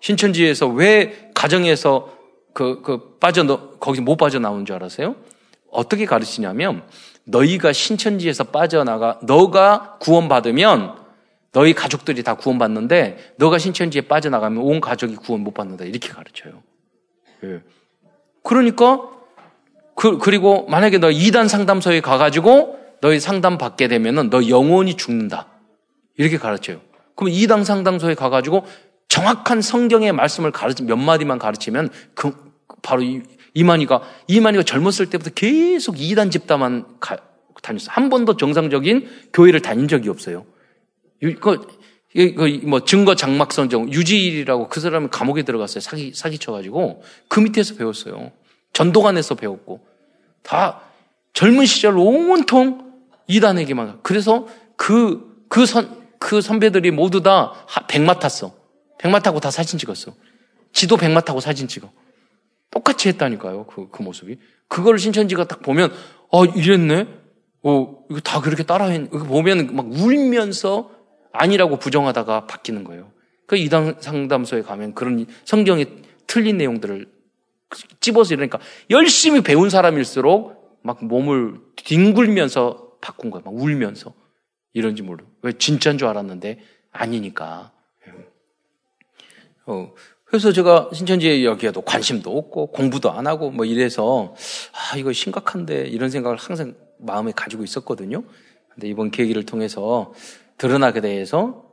신천지에서 0.00 0.66
왜 0.68 1.30
가정에서 1.34 2.16
그, 2.54 2.80
그 2.80 3.18
빠져, 3.20 3.76
거기 3.78 4.00
못 4.00 4.16
빠져나오는 4.16 4.64
줄 4.64 4.76
알았어요? 4.76 5.16
어떻게 5.70 6.06
가르치냐면, 6.06 6.82
너희가 7.24 7.74
신천지에서 7.74 8.44
빠져나가, 8.44 9.20
너가 9.22 9.98
구원받으면, 10.00 10.96
너희 11.52 11.74
가족들이 11.74 12.22
다 12.22 12.34
구원받는데, 12.34 13.34
너가 13.36 13.58
신천지에 13.58 14.02
빠져나가면 14.02 14.62
온 14.62 14.80
가족이 14.80 15.16
구원 15.16 15.42
못 15.42 15.52
받는다. 15.52 15.84
이렇게 15.84 16.08
가르쳐요. 16.08 16.62
예. 17.44 17.60
그러니까, 18.42 19.17
그, 19.98 20.16
그리고 20.18 20.64
만약에 20.68 20.98
너 20.98 21.10
이단 21.10 21.48
상담소에 21.48 22.00
가가지고, 22.00 22.78
너희 23.00 23.18
상담 23.18 23.58
받게 23.58 23.88
되면은 23.88 24.30
너 24.30 24.48
영원히 24.48 24.94
죽는다. 24.94 25.48
이렇게 26.16 26.38
가르쳐요. 26.38 26.80
그럼 27.16 27.32
이당 27.32 27.64
상담소에 27.64 28.14
가가지고 28.14 28.64
정확한 29.08 29.60
성경의 29.60 30.12
말씀을 30.12 30.52
가르치 30.52 30.84
몇 30.84 30.94
마디만 30.94 31.40
가르치면 31.40 31.90
그 32.14 32.32
바로 32.80 33.02
이, 33.02 33.22
이만희가 33.54 34.02
이만희가 34.28 34.62
젊었을 34.62 35.10
때부터 35.10 35.30
계속 35.34 36.00
이단 36.00 36.30
집단만 36.30 37.00
가, 37.00 37.16
다녔어. 37.60 37.86
한 37.90 38.08
번도 38.08 38.36
정상적인 38.36 39.08
교회를 39.32 39.62
다닌 39.62 39.88
적이 39.88 40.10
없어요. 40.10 40.46
그, 41.20 41.34
그, 42.14 42.60
뭐, 42.64 42.84
증거 42.84 43.16
장막 43.16 43.52
선정, 43.52 43.92
유지일이라고 43.92 44.68
그 44.68 44.78
사람은 44.78 45.10
감옥에 45.10 45.42
들어갔어요. 45.42 45.80
사기, 45.80 46.12
사기 46.14 46.38
쳐가지고. 46.38 47.02
그 47.26 47.40
밑에서 47.40 47.74
배웠어요. 47.74 48.30
전도관에서 48.72 49.34
배웠고. 49.34 49.80
다 50.42 50.80
젊은 51.32 51.66
시절 51.66 51.96
온통 51.96 52.92
이단에게만. 53.26 54.00
그래서 54.02 54.46
그, 54.76 55.44
그 55.48 55.66
선, 55.66 56.08
그 56.18 56.40
선배들이 56.40 56.90
모두 56.90 57.22
다 57.22 57.52
백마 57.88 58.18
탔어. 58.18 58.54
백마 58.98 59.20
타고 59.20 59.40
다 59.40 59.50
사진 59.50 59.78
찍었어. 59.78 60.14
지도 60.72 60.96
백마 60.96 61.20
타고 61.20 61.40
사진 61.40 61.68
찍어. 61.68 61.90
똑같이 62.70 63.08
했다니까요. 63.08 63.66
그, 63.66 63.88
그 63.90 64.02
모습이. 64.02 64.38
그걸 64.68 64.98
신천지가 64.98 65.48
딱 65.48 65.62
보면, 65.62 65.92
어, 66.30 66.44
이랬네? 66.44 67.08
어, 67.62 67.98
이거 68.10 68.20
다 68.20 68.40
그렇게 68.40 68.62
따라했, 68.62 69.06
이거 69.06 69.24
보면 69.24 69.74
막 69.74 69.86
울면서 69.90 70.90
아니라고 71.32 71.78
부정하다가 71.78 72.46
바뀌는 72.46 72.84
거예요. 72.84 73.10
그 73.46 73.56
이당 73.56 73.96
상담소에 74.00 74.62
가면 74.62 74.94
그런 74.94 75.26
성경에 75.44 75.86
틀린 76.26 76.58
내용들을 76.58 77.06
찝어서 78.00 78.34
이러니까 78.34 78.58
열심히 78.90 79.42
배운 79.42 79.70
사람일수록 79.70 80.80
막 80.82 81.04
몸을 81.04 81.60
뒹굴면서 81.76 82.92
바꾼 83.00 83.30
거예요. 83.30 83.44
막 83.44 83.54
울면서. 83.54 84.14
이런지 84.72 85.02
모르. 85.02 85.24
왜 85.42 85.52
진짜인 85.52 85.98
줄 85.98 86.08
알았는데 86.08 86.60
아니니까. 86.92 87.72
어, 89.66 89.92
그래서 90.24 90.52
제가 90.52 90.90
신천지에 90.92 91.44
여기에도 91.44 91.82
관심도 91.82 92.36
없고 92.36 92.68
공부도 92.68 93.10
안 93.10 93.26
하고 93.26 93.50
뭐 93.50 93.64
이래서 93.64 94.34
아 94.72 94.96
이거 94.96 95.12
심각한데 95.12 95.86
이런 95.86 96.10
생각을 96.10 96.36
항상 96.36 96.74
마음에 96.98 97.32
가지고 97.34 97.64
있었거든요. 97.64 98.24
근데 98.68 98.88
이번 98.88 99.10
계기를 99.10 99.44
통해서 99.44 100.12
드러나게 100.58 101.00
돼서 101.00 101.64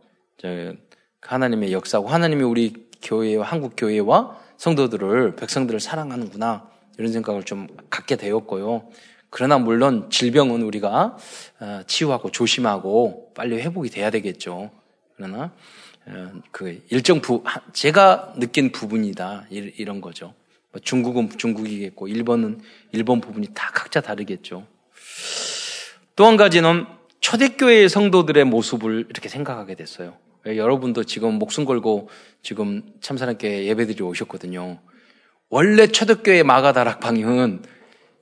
하나님의 1.22 1.74
역사고 1.74 2.08
하나님이 2.08 2.44
우리 2.44 2.88
교회와 3.02 3.46
한국 3.46 3.74
교회와 3.75 4.40
성도들을 4.58 5.36
백성들을 5.36 5.80
사랑하는구나 5.80 6.70
이런 6.98 7.12
생각을 7.12 7.44
좀 7.44 7.68
갖게 7.90 8.16
되었고요. 8.16 8.90
그러나 9.30 9.58
물론 9.58 10.10
질병은 10.10 10.62
우리가 10.62 11.18
어, 11.60 11.82
치유하고 11.88 12.32
조심하고 12.32 13.34
빨리 13.36 13.58
회복이 13.62 13.90
돼야 13.90 14.10
되겠죠. 14.10 14.72
그러나 15.16 15.52
어, 16.06 16.32
그 16.52 16.82
일정 16.90 17.22
부 17.22 17.44
제가 17.74 18.34
느낀 18.38 18.72
부분이다 18.72 19.48
이런 19.50 20.00
거죠. 20.02 20.34
뭐 20.72 20.82
중국은 20.82 21.30
중국이겠고 21.38 22.08
일본은 22.08 22.62
일본 22.92 23.22
부분이 23.22 23.48
다 23.54 23.72
각자 23.74 24.02
다르겠죠. 24.02 24.66
또 26.16 26.26
한 26.26 26.38
가지는 26.38 26.86
초대교회의 27.20 27.90
성도들의 27.90 28.46
모습을 28.46 29.08
이렇게 29.10 29.28
생각하게 29.30 29.76
됐어요. 29.76 30.16
여러분도 30.46 31.04
지금 31.04 31.36
목숨 31.36 31.66
걸고 31.66 32.10
지금 32.42 32.84
참사람께 33.02 33.66
예배드리 33.66 34.04
오셨거든요. 34.04 34.80
원래 35.50 35.88
초대교회 35.88 36.44
마가다락방은 36.44 37.64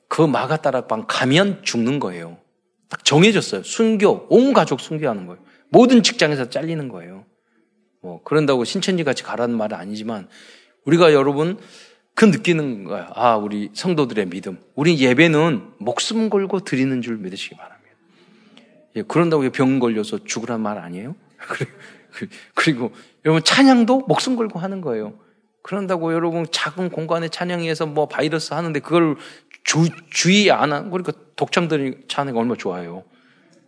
그 0.08 0.22
마가다락방 0.22 1.06
가면 1.08 1.64
죽는 1.64 2.00
거예요. 2.00 2.38
딱 2.90 3.04
정해졌어요. 3.04 3.64
순교, 3.64 4.28
온 4.30 4.54
가족 4.54 4.80
순교하는 4.80 5.26
거예요. 5.26 5.42
모든 5.70 6.04
직장에서 6.04 6.50
잘리는 6.50 6.88
거예요. 6.90 7.26
뭐, 8.02 8.22
그런다고 8.24 8.64
신천지 8.64 9.04
같이 9.04 9.24
가라는 9.24 9.58
말은 9.58 9.76
아니지만, 9.76 10.28
우리가 10.86 11.14
여러분, 11.14 11.58
그 12.14 12.26
느끼는 12.26 12.84
거야. 12.84 13.10
아, 13.16 13.38
우리 13.38 13.72
성도들의 13.74 14.28
믿음. 14.28 14.60
우리 14.76 15.00
예배는 15.00 15.72
목숨 15.80 16.30
걸고 16.30 16.60
드리는 16.60 17.02
줄 17.02 17.18
믿으시기 17.18 17.56
바랍니다. 17.56 17.90
예, 18.98 19.02
그런다고 19.02 19.50
병 19.50 19.80
걸려서 19.80 20.24
죽으란 20.24 20.62
말 20.62 20.78
아니에요? 20.78 21.16
그리고 22.56 22.92
여러분 23.26 23.44
찬양도 23.44 24.02
목숨 24.08 24.36
걸고 24.36 24.60
하는 24.60 24.82
거예요. 24.82 25.14
그런다고 25.62 26.14
여러분 26.14 26.46
작은 26.52 26.90
공간에 26.90 27.30
찬양해서 27.30 27.86
뭐 27.86 28.08
바이러스 28.08 28.54
하는데 28.54 28.80
그걸 28.80 29.16
주, 29.64 29.88
주의 30.10 30.52
안 30.52 30.74
하고 30.74 30.90
그러니까 30.90 31.14
독창들이 31.36 32.06
찬양 32.08 32.36
얼마나 32.36 32.58
좋아요. 32.58 33.04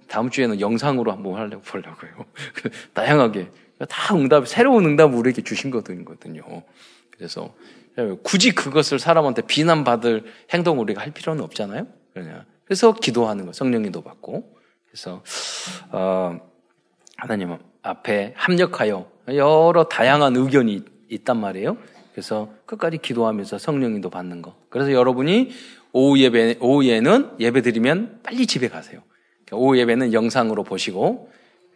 다음 0.07 0.29
주에는 0.29 0.59
영상으로 0.59 1.11
한번 1.11 1.35
하려고 1.35 1.63
보려고요. 1.63 2.25
다양하게 2.93 3.49
다 3.89 4.15
응답, 4.15 4.47
새로운 4.47 4.85
응답을 4.85 5.17
우리에게 5.17 5.41
주신 5.41 5.71
거거든요. 5.71 6.43
그래서 7.11 7.53
굳이 8.23 8.51
그것을 8.51 8.99
사람한테 8.99 9.43
비난받을 9.43 10.25
행동을 10.53 10.81
우리가 10.83 11.01
할 11.01 11.11
필요는 11.11 11.43
없잖아요. 11.43 11.87
그래서 12.65 12.93
기도하는 12.93 13.45
거, 13.45 13.53
성령님도 13.53 14.01
받고. 14.01 14.55
그래서 14.87 15.23
어, 15.91 16.39
하나님 17.17 17.57
앞에 17.85 18.33
합력하여 18.35 19.09
여러 19.29 19.83
다양한 19.83 20.35
의견이 20.35 20.83
있단 21.09 21.37
말이에요. 21.37 21.77
그래서 22.11 22.51
끝까지 22.65 22.97
기도하면서 22.97 23.57
성령님도 23.59 24.09
받는 24.09 24.41
거. 24.41 24.55
그래서 24.69 24.91
여러분이 24.91 25.51
오후 25.91 26.19
예배, 26.19 26.57
오후에는 26.59 27.35
예배 27.39 27.61
드리면 27.61 28.21
빨리 28.23 28.47
집에 28.47 28.69
가세요. 28.69 29.01
오후 29.51 29.77
예배는 29.77 30.13
영상으로 30.13 30.63
보시고, 30.63 31.29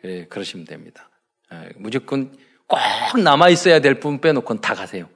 예, 0.06 0.26
그러시면 0.26 0.66
됩니다. 0.66 1.10
예, 1.54 1.70
무조건 1.78 2.36
꼭 2.66 2.80
남아 3.22 3.50
있어야 3.50 3.80
될 3.80 4.00
분 4.00 4.20
빼놓고는 4.20 4.62
다 4.62 4.74
가세요. 4.74 5.08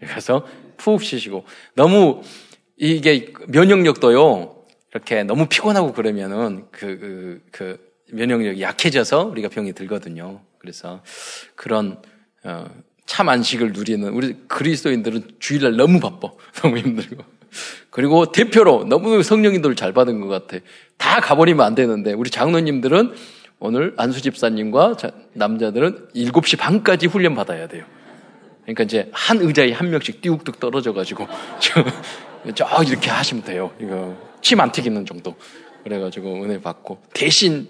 그래서 0.00 0.46
푹 0.76 1.02
쉬시고, 1.02 1.44
너무 1.74 2.20
이게 2.76 3.32
면역력도요, 3.48 4.56
이렇게 4.92 5.22
너무 5.22 5.46
피곤하고 5.46 5.92
그러면은 5.92 6.66
그, 6.70 6.98
그, 6.98 7.42
그 7.50 7.93
면역력이 8.14 8.60
약해져서 8.62 9.24
우리가 9.24 9.48
병이 9.48 9.72
들거든요. 9.72 10.40
그래서 10.58 11.02
그런, 11.54 12.00
어, 12.44 12.66
참 13.06 13.28
안식을 13.28 13.72
누리는 13.72 14.08
우리 14.08 14.36
그리스도인들은 14.48 15.36
주일날 15.38 15.76
너무 15.76 16.00
바빠. 16.00 16.30
너무 16.62 16.78
힘들고. 16.78 17.22
그리고 17.90 18.32
대표로 18.32 18.84
너무 18.84 19.22
성령님들을 19.22 19.76
잘 19.76 19.92
받은 19.92 20.20
것 20.20 20.28
같아. 20.28 20.62
다 20.96 21.20
가버리면 21.20 21.64
안 21.64 21.74
되는데 21.74 22.12
우리 22.12 22.30
장로님들은 22.30 23.14
오늘 23.60 23.94
안수 23.96 24.20
집사님과 24.22 24.96
남자들은 25.34 26.08
7시 26.14 26.58
반까지 26.58 27.06
훈련 27.06 27.34
받아야 27.34 27.68
돼요. 27.68 27.84
그러니까 28.62 28.84
이제 28.84 29.08
한 29.12 29.38
의자에 29.40 29.72
한 29.72 29.90
명씩 29.90 30.20
띄욱뚝 30.22 30.58
떨어져 30.58 30.92
가지고 30.92 31.28
저 32.54 32.82
이렇게 32.82 33.10
하시면 33.10 33.44
돼요. 33.44 33.72
이거 33.80 34.16
침 34.40 34.60
안 34.60 34.72
튀기는 34.72 35.06
정도. 35.06 35.36
그래가지고 35.84 36.42
은혜 36.42 36.60
받고 36.60 37.02
대신 37.12 37.68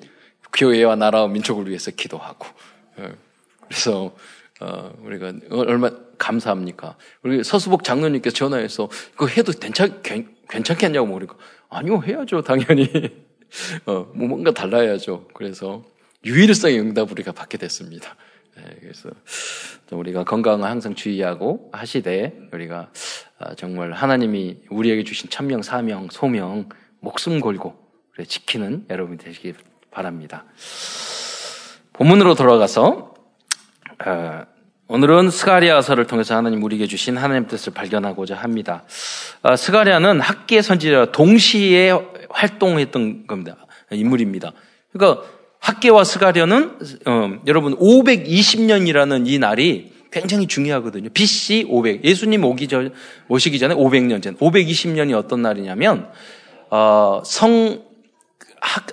교회와 0.55 0.97
나라와 0.97 1.29
민족을 1.29 1.69
위해서 1.69 1.91
기도하고. 1.91 2.47
예. 3.01 3.13
그래서 3.67 4.15
어, 4.61 4.93
우리가 5.03 5.33
얼마 5.51 5.91
감사합니까? 6.17 6.97
우리 7.23 7.43
서수복 7.43 7.83
장로님께서 7.85 8.35
전화해서 8.35 8.89
그거 9.13 9.27
해도 9.27 9.53
괜찮 9.53 10.03
괜찮겠냐고 10.49 11.07
물으니까 11.07 11.37
아니요 11.69 12.03
해야죠 12.03 12.43
당연히. 12.43 12.89
어, 13.87 14.11
뭐 14.15 14.29
뭔가 14.29 14.53
달라야죠. 14.53 15.29
그래서 15.35 15.85
유일성의 16.25 16.81
응답 16.81 17.11
우리가 17.11 17.33
받게 17.33 17.59
됐습니다. 17.59 18.17
네, 18.57 18.63
그래서 18.81 19.11
우리가 19.91 20.25
건강을 20.25 20.69
항상 20.69 20.95
주의하고 20.95 21.71
하시되 21.73 22.49
우리가 22.53 22.91
아, 23.39 23.55
정말 23.57 23.93
하나님이 23.93 24.59
우리에게 24.71 25.03
주신 25.03 25.29
천명, 25.29 25.63
사명, 25.63 26.09
소명 26.11 26.69
목숨 27.01 27.41
걸고 27.41 27.75
지키는 28.27 28.87
여러분이 28.89 29.19
되시기 29.19 29.55
바랍니다. 29.95 30.45
본문으로 31.95 32.35
돌아가서 32.35 33.15
어, 34.05 34.43
오늘은 34.89 35.31
스가랴서를 35.31 36.07
통해서 36.07 36.37
하나님 36.37 36.63
우리에게 36.63 36.87
주신 36.87 37.17
하나님 37.17 37.47
뜻을 37.47 37.73
발견하고자 37.73 38.35
합니다. 38.35 38.85
어, 39.43 39.57
스가랴는 39.57 40.21
학개 40.21 40.61
선지자 40.61 41.13
동시에 41.13 41.93
활동했던 42.29 43.27
겁니다. 43.27 43.57
인물입니다. 43.91 44.53
그러니까 44.93 45.23
학계와 45.61 46.05
스가리아는 46.05 46.79
어, 47.07 47.39
여러분 47.47 47.77
520년이라는 47.79 49.27
이 49.27 49.39
날이 49.39 49.93
굉장히 50.11 50.47
중요하거든요. 50.47 51.09
BC 51.15 51.67
500. 51.69 52.05
예수님 52.05 52.45
오기 52.45 52.69
전 52.69 52.93
오시기 53.29 53.59
전에 53.59 53.75
500년 53.75 54.23
전. 54.23 54.37
520년이 54.37 55.17
어떤 55.17 55.43
날이냐면 55.43 56.11
어, 56.71 57.23
성 57.25 57.83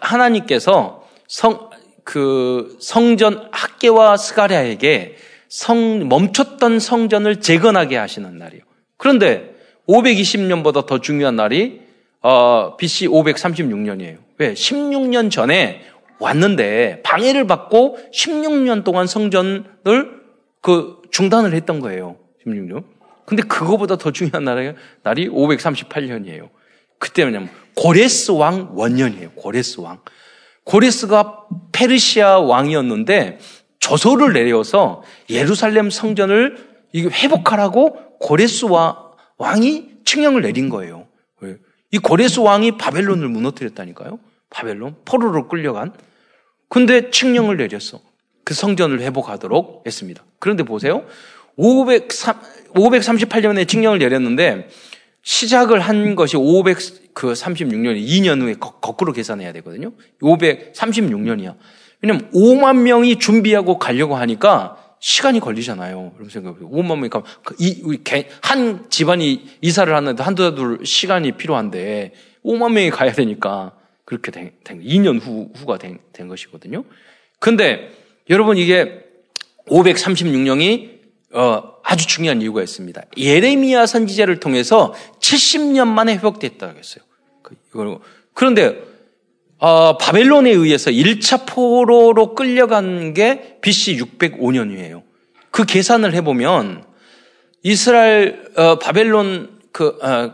하나님께서 0.02 1.08
성 1.28 1.72
그 2.04 2.78
성전 2.80 3.48
학계와 3.52 4.18
스가랴에게 4.18 5.16
성 5.50 6.08
멈췄던 6.08 6.80
성전을 6.80 7.42
재건하게 7.42 7.98
하시는 7.98 8.38
날이에요. 8.38 8.64
그런데 8.98 9.56
520년보다 9.88 10.86
더 10.86 11.00
중요한 11.00 11.36
날이 11.36 11.82
어, 12.22 12.76
BC 12.78 13.08
536년이에요. 13.08 14.18
왜? 14.38 14.54
16년 14.54 15.32
전에 15.32 15.82
왔는데 16.20 17.02
방해를 17.04 17.48
받고 17.48 17.98
16년 18.14 18.84
동안 18.84 19.08
성전을 19.08 20.22
그 20.62 21.02
중단을 21.12 21.54
했던 21.54 21.80
거예요. 21.80 22.18
16년. 22.46 22.84
근데 23.26 23.44
그거보다 23.44 23.96
더 23.98 24.12
중요한 24.12 24.44
날이, 24.44 24.74
날이 25.04 25.30
538년이에요. 25.30 26.50
그때 27.00 27.24
뭐냐면 27.24 27.50
고레스 27.76 28.32
왕 28.32 28.72
원년이에요. 28.76 29.32
고레스 29.32 29.80
왕. 29.82 30.00
고레스가 30.64 31.48
페르시아 31.72 32.40
왕이었는데 32.40 33.40
조소를 33.80 34.34
내려서 34.34 35.04
예루살렘 35.30 35.90
성전을 35.90 36.58
회복하라고 36.96 38.18
고레스 38.20 38.66
왕이 39.38 39.90
칙령을 40.06 40.42
내린 40.42 40.70
거예요. 40.70 41.08
이 41.92 41.98
고레스 41.98 42.40
왕이 42.40 42.78
바벨론을 42.78 43.28
무너뜨렸다니까요. 43.28 44.20
바벨론 44.50 44.96
포로로 45.06 45.48
끌려간. 45.48 45.94
근데 46.70 47.10
칙령을 47.10 47.58
내렸어. 47.58 48.00
그 48.44 48.54
성전을 48.54 49.02
회복하도록 49.02 49.84
했습니다. 49.86 50.24
그런데 50.40 50.64
보세요. 50.64 51.06
503, 51.58 52.40
538년에 52.74 53.68
칙령을 53.68 54.00
내렸는데 54.00 54.70
시작을 55.24 55.80
한 55.80 56.16
것이 56.16 56.36
536년, 56.36 57.96
2년 58.04 58.42
후에 58.42 58.56
거, 58.56 58.96
꾸로 58.96 59.14
계산해야 59.14 59.54
되거든요. 59.54 59.92
536년이야. 60.22 61.56
왜냐면 62.02 62.32
5만 62.32 62.82
명이 62.82 63.20
준비하고 63.20 63.78
가려고 63.78 64.16
하니까 64.16 64.78
시간이 65.00 65.40
걸리잖아요. 65.40 65.98
여러분 65.98 66.30
생각해보세요. 66.30 66.70
5만 66.70 66.88
명이니까 66.88 67.24
그 67.44 67.56
이, 67.60 68.00
한 68.42 68.90
집안이 68.90 69.48
이사를 69.62 69.94
하는데 69.94 70.24
한두 70.24 70.56
달 70.56 70.86
시간이 70.86 71.34
필요한데 71.34 72.14
5만 72.46 72.74
명이 72.74 72.90
가야 72.92 73.12
되니까 73.12 73.74
그렇게 74.06 74.32
된, 74.32 74.52
된 74.64 74.82
2년 74.82 75.22
후, 75.22 75.52
후가 75.56 75.78
된, 75.78 76.00
된 76.14 76.28
것이거든요. 76.28 76.84
근데 77.40 77.92
여러분 78.30 78.58
이게 78.58 79.04
536년이 79.68 81.01
어, 81.34 81.74
아주 81.84 82.08
중요한 82.08 82.42
이유가 82.42 82.62
있습니다. 82.62 83.02
예레미야 83.18 83.86
선지자를 83.86 84.40
통해서 84.40 84.94
70년 85.20 85.88
만에 85.88 86.16
회복됐다고 86.16 86.78
했어요. 86.78 87.04
그, 87.42 87.56
그런데 88.34 88.82
어, 89.58 89.98
바벨론에 89.98 90.50
의해서 90.50 90.90
1차 90.90 91.46
포로로 91.46 92.34
끌려간 92.34 93.14
게 93.14 93.60
BC 93.62 93.98
605년이에요. 93.98 95.04
그 95.52 95.66
계산을 95.66 96.14
해보면 96.16 96.84
이스라엘 97.64 98.44
어, 98.56 98.80
바벨론 98.80 99.60
그 99.72 99.98
어, 100.02 100.34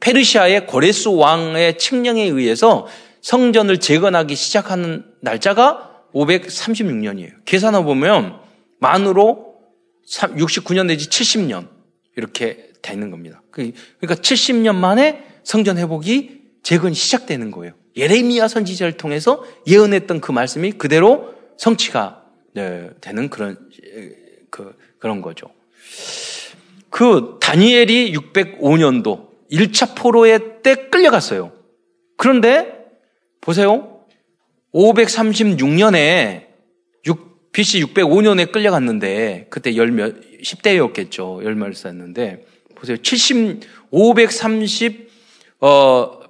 페르시아의 0.00 0.66
고레스 0.66 1.08
왕의 1.08 1.78
칙령에 1.78 2.22
의해서 2.24 2.86
성전을 3.22 3.78
재건하기 3.78 4.34
시작하는 4.36 5.04
날짜가 5.20 6.02
536년이에요. 6.14 7.44
계산해 7.44 7.82
보면 7.82 8.38
만으로 8.78 9.55
69년 10.06 10.86
내지 10.86 11.08
70년 11.08 11.68
이렇게 12.16 12.70
되는 12.82 13.10
겁니다. 13.10 13.42
그, 13.50 13.72
그러니까 14.00 14.22
70년 14.22 14.76
만에 14.76 15.24
성전 15.44 15.78
회복이 15.78 16.42
재건이 16.62 16.94
시작되는 16.94 17.50
거예요. 17.50 17.74
예레미야 17.96 18.48
선지자를 18.48 18.96
통해서 18.96 19.44
예언했던 19.66 20.20
그 20.20 20.32
말씀이 20.32 20.72
그대로 20.72 21.34
성취가 21.56 22.24
네, 22.54 22.90
되는 23.00 23.28
그런 23.30 23.58
그, 24.50 24.76
그런 24.98 25.22
거죠. 25.22 25.50
그 26.90 27.38
다니엘이 27.40 28.12
605년도 28.14 29.28
1차 29.50 29.94
포로의 29.96 30.62
때 30.62 30.88
끌려갔어요. 30.88 31.52
그런데 32.16 32.72
보세요. 33.40 34.00
536년에 34.74 36.40
6, 36.40 36.45
BC 37.56 37.84
605년에 37.86 38.52
끌려갔는데 38.52 39.46
그때 39.48 39.74
열몇 39.76 40.42
10대였겠죠. 40.42 41.42
열몇 41.42 41.74
살였는데 41.74 42.44
보세요. 42.74 42.98
70 42.98 43.60
538년 43.90 45.06
어, 45.62 46.20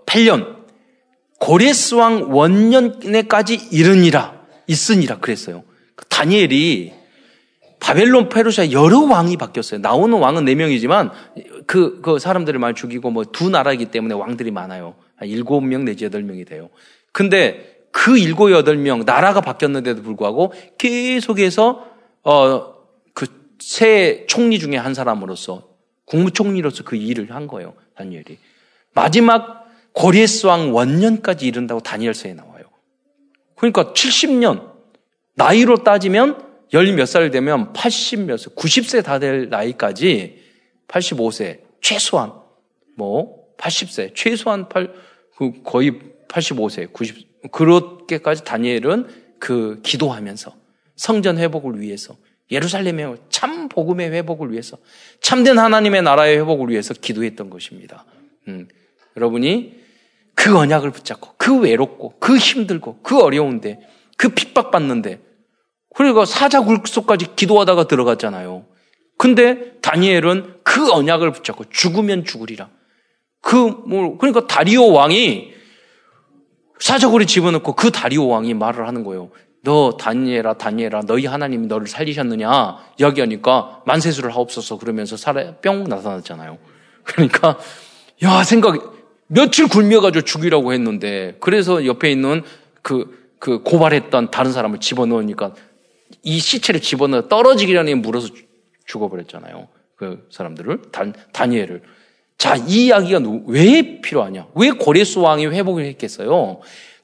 고레스 1.41 1.97
왕 1.97 2.33
원년에까지 2.33 3.71
이르니라 3.73 4.41
있으니라 4.69 5.19
그랬어요. 5.19 5.65
그 5.97 6.05
다니엘이 6.05 6.93
바벨론 7.81 8.29
페르시아 8.29 8.71
여러 8.71 9.01
왕이 9.01 9.37
바뀌었어요. 9.37 9.81
나오는 9.81 10.17
왕은 10.17 10.45
네 10.45 10.55
명이지만 10.55 11.11
그, 11.67 12.01
그 12.03 12.21
사람들을 12.21 12.61
많이 12.61 12.77
죽이고 12.77 13.11
뭐 13.11 13.25
두 13.25 13.51
나라이기 13.51 13.87
때문에 13.87 14.15
왕들이 14.15 14.53
많아요. 14.53 14.95
한 15.17 15.27
일곱 15.27 15.63
명 15.63 15.85
내지 15.85 16.05
여덟 16.05 16.23
명이 16.23 16.45
돼요. 16.45 16.71
근데 17.11 17.76
그 17.91 18.19
일곱 18.19 18.53
여덟 18.53 18.77
명 18.77 19.05
나라가 19.05 19.41
바뀌었는데도 19.41 20.03
불구하고 20.03 20.53
계속해서 20.79 21.87
어 22.23 22.77
그 23.15 23.27
새 23.59 24.27
총리 24.29 24.59
중에 24.59 24.77
한 24.77 24.93
사람으로서 24.93 25.67
국무총리로서 26.05 26.85
그 26.85 26.95
일을 26.95 27.35
한 27.35 27.47
거예요. 27.47 27.73
다니엘이 27.97 28.39
마지막 28.93 29.67
고레스 29.93 30.47
왕 30.47 30.75
원년까지 30.75 31.47
이른다고 31.47 31.81
다니엘서에 31.81 32.35
나와요. 32.35 32.65
그러니까 33.57 33.95
70년 33.95 34.73
나이로 35.35 35.85
따지면 35.85 36.45
열 36.75 36.85
몇 36.93 37.07
살 37.07 37.31
되면 37.31 37.73
80몇 37.73 38.37
살, 38.37 38.55
90세 38.55 39.03
다 39.03 39.19
될 39.19 39.49
나이까지 39.49 40.43
85세 40.89 41.61
최소한 41.81 42.33
뭐 42.95 43.47
80세 43.57 44.15
최소한 44.15 44.69
8, 44.69 44.93
그 45.39 45.63
거의 45.65 45.99
85세 46.29 46.93
90 46.93 47.36
그렇게까지 47.53 48.45
다니엘은 48.45 49.09
그 49.39 49.81
기도하면서 49.83 50.55
성전 50.97 51.39
회복을 51.39 51.81
위해서 51.81 52.17
예루살렘의 52.51 53.17
참 53.29 53.69
복음의 53.69 54.11
회복을 54.13 54.53
위해서 54.53 54.79
참된 55.21 55.59
하나님의 55.59 56.03
나라의 56.03 56.39
회복을 56.39 56.71
위해서 56.71 56.95
기도했던 56.95 57.51
것입니다. 57.51 58.05
음, 58.49 58.69
여러분이 59.17 59.81
그 60.35 60.57
언약을 60.57 60.91
붙잡고 60.93 61.35
그 61.37 61.59
외롭고 61.59 62.15
그 62.19 62.37
힘들고 62.37 63.01
그 63.03 63.21
어려운데 63.21 63.81
그 64.17 64.29
핍박받는데 64.29 65.21
그리고 65.95 66.25
사자 66.25 66.61
굴속까지 66.61 67.35
기도하다가 67.37 67.89
들어갔잖아요. 67.89 68.67
근데 69.19 69.73
다니엘은 69.81 70.57
그 70.63 70.93
언약을 70.93 71.33
붙잡고 71.33 71.65
죽으면 71.71 72.25
죽으리라. 72.25 72.69
그, 73.41 73.57
뭐, 73.57 74.19
그러니까 74.19 74.47
다리오 74.47 74.93
왕이 74.93 75.56
사적으로 76.79 77.25
집어넣고 77.25 77.75
그 77.75 77.91
다리오 77.91 78.29
왕이 78.29 78.55
말을 78.55 78.87
하는 78.87 79.05
거예요. 79.05 79.31
너 79.63 79.97
다니엘아 79.99 80.55
다니엘아 80.55 81.03
너희 81.07 81.27
하나님이 81.27 81.67
너를 81.67 81.89
살리셨느냐 81.89 82.77
이야기하니까 82.99 83.83
만세수를 83.85 84.33
하옵소서 84.35 84.79
그러면서 84.79 85.17
살아 85.17 85.55
뿅 85.57 85.85
나타났잖아요. 85.85 86.59
그러니까 87.03 87.59
야 88.23 88.45
생각 88.45 88.95
며칠 89.27 89.69
굴며가지고 89.69 90.25
죽이라고 90.25 90.73
했는데 90.73 91.37
그래서 91.41 91.85
옆에 91.85 92.11
있는 92.11 92.45
그, 92.83 93.35
그 93.41 93.63
고발했던 93.63 94.31
다른 94.31 94.53
사람을 94.53 94.79
집어넣으니까 94.79 95.55
이 96.23 96.39
시체를 96.39 96.81
집어넣어 96.81 97.29
떨어지기라니 97.29 97.97
물어서 97.97 98.29
죽어버렸잖아요. 98.87 99.67
그 99.97 100.27
사람들을 100.31 100.83
단, 100.93 101.13
다니엘을 101.33 101.83
자, 102.39 102.57
이 102.57 102.87
이야기가 102.87 103.21
왜 103.47 104.01
필요하냐? 104.01 104.49
왜 104.55 104.71
고레스 104.71 105.19
왕이 105.19 105.47
회복을 105.47 105.85
했겠어요? 105.87 106.61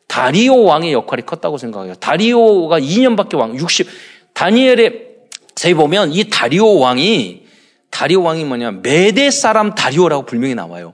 다리오 0.06 0.64
왕의 0.64 0.92
역할이 0.92 1.22
컸다고 1.22 1.56
생각해요. 1.56 1.94
다리오가 1.94 2.78
2년밖에 2.78 3.36
왕, 3.36 3.56
60, 3.56 3.88
다니엘의, 4.34 5.06
저희 5.54 5.74
보면 5.74 6.12
이 6.12 6.28
다리오 6.28 6.78
왕이, 6.78 7.46
다리오 7.90 8.22
왕이 8.22 8.44
뭐냐, 8.44 8.72
메대 8.82 9.30
사람 9.30 9.74
다리오라고 9.74 10.26
불명이 10.26 10.54
나와요. 10.54 10.92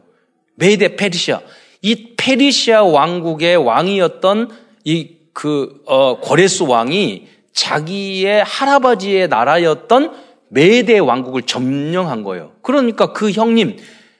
메대 0.55 0.95
페르시아. 0.97 1.41
이 1.83 2.15
페르시아 2.17 2.83
왕국의 2.85 3.57
왕이었던 3.57 4.51
이 4.85 5.11
그, 5.33 5.83
어, 5.87 6.21
고레스 6.21 6.65
왕이 6.65 7.27
자기의 7.53 8.45
할아버지의 8.45 9.29
나라였던 9.29 10.13
메대 10.49 10.99
왕국을 10.99 11.43
점령한 11.43 12.23
거예요. 12.23 12.53
그러니까 12.63 13.13
그 13.13 13.31
형님, 13.31 13.79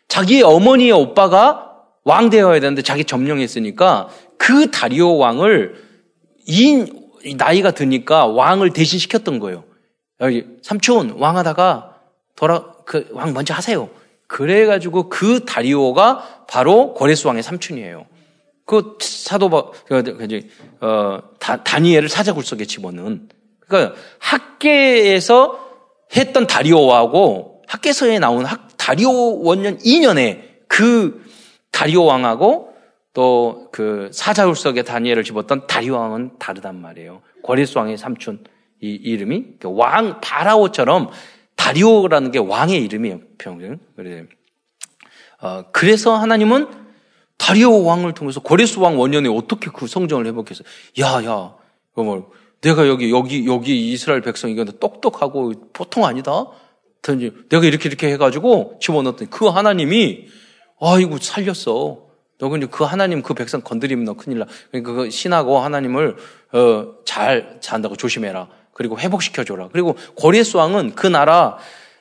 자기의 0.09 0.43
어머니의 0.43 0.93
오빠가 0.93 1.73
왕 2.05 2.31
되어야 2.31 2.61
되는데 2.61 2.83
자기 2.83 3.05
점령했으니까 3.05 4.09
그 4.39 4.71
다리오 4.71 5.17
왕을 5.19 5.75
이 6.47 6.87
나이가 7.37 7.73
드니까 7.73 8.27
왕을 8.27 8.71
대신 8.73 8.99
시켰던 8.99 9.39
거예요. 9.39 9.65
여기 10.21 10.47
삼촌 10.63 11.11
왕하다가 11.19 11.95
돌아 12.37 12.73
그 12.85 13.09
왕 13.13 13.35
먼저 13.35 13.53
하세요. 13.53 13.91
그래 14.27 14.67
가지고 14.67 15.09
그 15.09 15.45
다리오가 15.45 16.45
바로 16.49 16.95
고레스 16.95 17.27
왕의 17.27 17.43
삼촌이에요. 17.43 18.07
그 18.65 18.99
사도 19.01 19.49
그, 19.87 20.03
그 20.03 20.25
이제 20.25 20.49
어 20.81 21.21
다, 21.39 21.63
다니엘을 21.63 22.09
사자굴 22.09 22.45
속에 22.45 22.65
집어넣은 22.65 23.29
그러니까 23.61 23.95
학계에서 24.19 25.69
했던 26.17 26.47
다리오하고 26.47 27.63
학계서에 27.67 28.19
나온 28.19 28.45
학, 28.45 28.68
다리오 28.89 29.43
원년 29.43 29.77
2년에 29.79 30.43
그 30.67 31.23
다리오 31.71 32.05
왕하고 32.05 32.73
또 33.13 33.69
그 33.79 34.11
사자울석에 34.13 34.83
다니엘을 34.83 35.23
집었던 35.23 35.69
다리오 35.69 35.95
왕은 35.95 36.39
다르단 36.41 36.81
말이에요. 36.81 37.23
고레스 37.45 37.79
왕의 37.79 37.97
삼촌 37.97 38.43
이 38.81 38.89
이름이 38.89 39.45
왕 39.63 40.21
바라오처럼 40.21 41.11
다리오라는 41.55 42.33
게 42.33 42.41
왕의 42.41 42.83
이름이에요. 42.83 43.21
그래. 43.95 44.25
어, 45.41 45.65
그래서 45.71 46.17
하나님은 46.17 46.67
다리오 47.37 47.85
왕을 47.85 48.15
통해서 48.15 48.41
고레스 48.41 48.81
왕 48.81 48.99
원년에 48.99 49.29
어떻게 49.29 49.71
그 49.71 49.87
성정을 49.87 50.27
회복했어요? 50.27 50.67
야, 51.01 51.25
야, 51.25 51.55
뭐 51.95 52.33
내가 52.61 52.89
여기 52.89 53.13
여기 53.13 53.47
여기 53.47 53.93
이스라엘 53.93 54.23
백성 54.23 54.51
이건 54.51 54.67
똑똑하고 54.81 55.53
보통 55.73 56.05
아니다. 56.05 56.47
내가 57.03 57.65
이렇게 57.65 57.89
이렇게 57.89 58.09
해가지고 58.13 58.79
집어넣었더니 58.81 59.31
그 59.31 59.47
하나님이 59.47 60.27
아이고 60.81 61.19
살렸어. 61.19 62.09
너 62.39 62.49
근데 62.49 62.67
그 62.67 62.85
하나님 62.85 63.23
그 63.23 63.35
백성 63.35 63.61
건드리면 63.63 64.05
너 64.05 64.15
큰일 64.15 64.39
나. 64.39 64.47
그러니까 64.71 64.93
그 64.93 65.11
신하고 65.11 65.59
하나님을 65.59 66.17
어, 66.53 66.87
잘 67.05 67.59
잔다고 67.61 67.97
조심해라. 67.97 68.49
그리고 68.73 68.99
회복시켜 68.99 69.43
줘라. 69.43 69.71
그리고 69.73 69.97
고레스 70.15 70.57
왕은 70.57 70.95
그 70.95 71.07
나라 71.09 71.59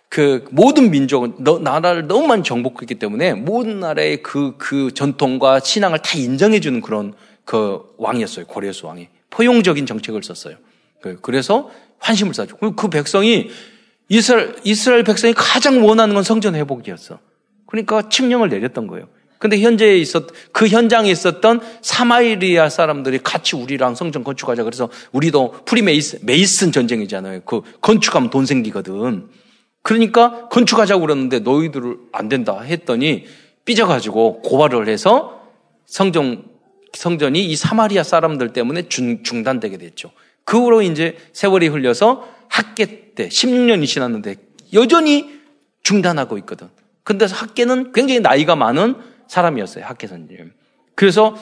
그 0.09 0.45
모든 0.51 0.91
민족은 0.91 1.35
너, 1.39 1.59
나라를 1.59 2.07
너무 2.07 2.27
많이 2.27 2.43
정복했기 2.43 2.95
때문에 2.95 3.33
모든 3.33 3.79
나라의 3.79 4.21
그, 4.21 4.55
그 4.57 4.93
전통과 4.93 5.59
신앙을 5.59 5.99
다 5.99 6.17
인정해 6.17 6.59
주는 6.59 6.81
그런 6.81 7.13
그 7.45 7.81
왕이었어요. 7.97 8.45
고레스 8.45 8.85
왕이. 8.85 9.09
포용적인 9.31 9.85
정책을 9.85 10.23
썼어요. 10.23 10.57
그, 11.01 11.19
그래서 11.21 11.69
환심을 11.99 12.33
사죠. 12.33 12.55
그리고 12.57 12.75
그 12.75 12.89
백성이 12.89 13.49
이스라엘, 14.09 14.55
이스라엘 14.63 15.03
백성이 15.03 15.33
가장 15.33 15.85
원하는 15.85 16.15
건 16.15 16.23
성전 16.23 16.55
회복이었어. 16.55 17.19
그러니까 17.65 18.09
칙령을 18.09 18.49
내렸던 18.49 18.87
거예요. 18.87 19.07
근데 19.39 19.59
현재에 19.59 19.97
있었, 19.97 20.25
그 20.51 20.67
현장에 20.67 21.11
있었던 21.11 21.61
사마리아 21.81 22.69
사람들이 22.69 23.19
같이 23.19 23.55
우리랑 23.55 23.93
성전 23.93 24.23
건축하자. 24.23 24.63
그래서 24.63 24.89
우리도 25.11 25.63
프리메이슨, 25.65 26.19
메이슨 26.23 26.71
전쟁이잖아요. 26.71 27.41
그 27.41 27.61
건축하면 27.81 28.29
돈 28.29 28.45
생기거든. 28.45 29.27
그러니까 29.83 30.47
건축하자고 30.49 31.01
그러는데 31.01 31.39
너희들을 31.39 31.97
안 32.11 32.29
된다 32.29 32.61
했더니 32.61 33.25
삐져가지고 33.65 34.41
고발을 34.41 34.87
해서 34.87 35.41
성전, 35.85 36.45
성전이 36.93 37.45
이 37.45 37.55
사마리아 37.55 38.03
사람들 38.03 38.53
때문에 38.53 38.89
중, 38.89 39.23
중단되게 39.23 39.77
됐죠. 39.77 40.11
그 40.45 40.57
후로 40.57 40.81
이제 40.81 41.15
세월이 41.33 41.67
흘려서 41.67 42.27
학계 42.49 43.13
때 43.15 43.29
16년이 43.29 43.87
지났는데 43.87 44.35
여전히 44.73 45.39
중단하고 45.83 46.37
있거든. 46.39 46.69
근데 47.03 47.25
학계는 47.25 47.93
굉장히 47.93 48.19
나이가 48.19 48.55
많은 48.55 48.95
사람이었어요. 49.27 49.85
학계 49.85 50.07
선생님. 50.07 50.53
그래서 50.95 51.35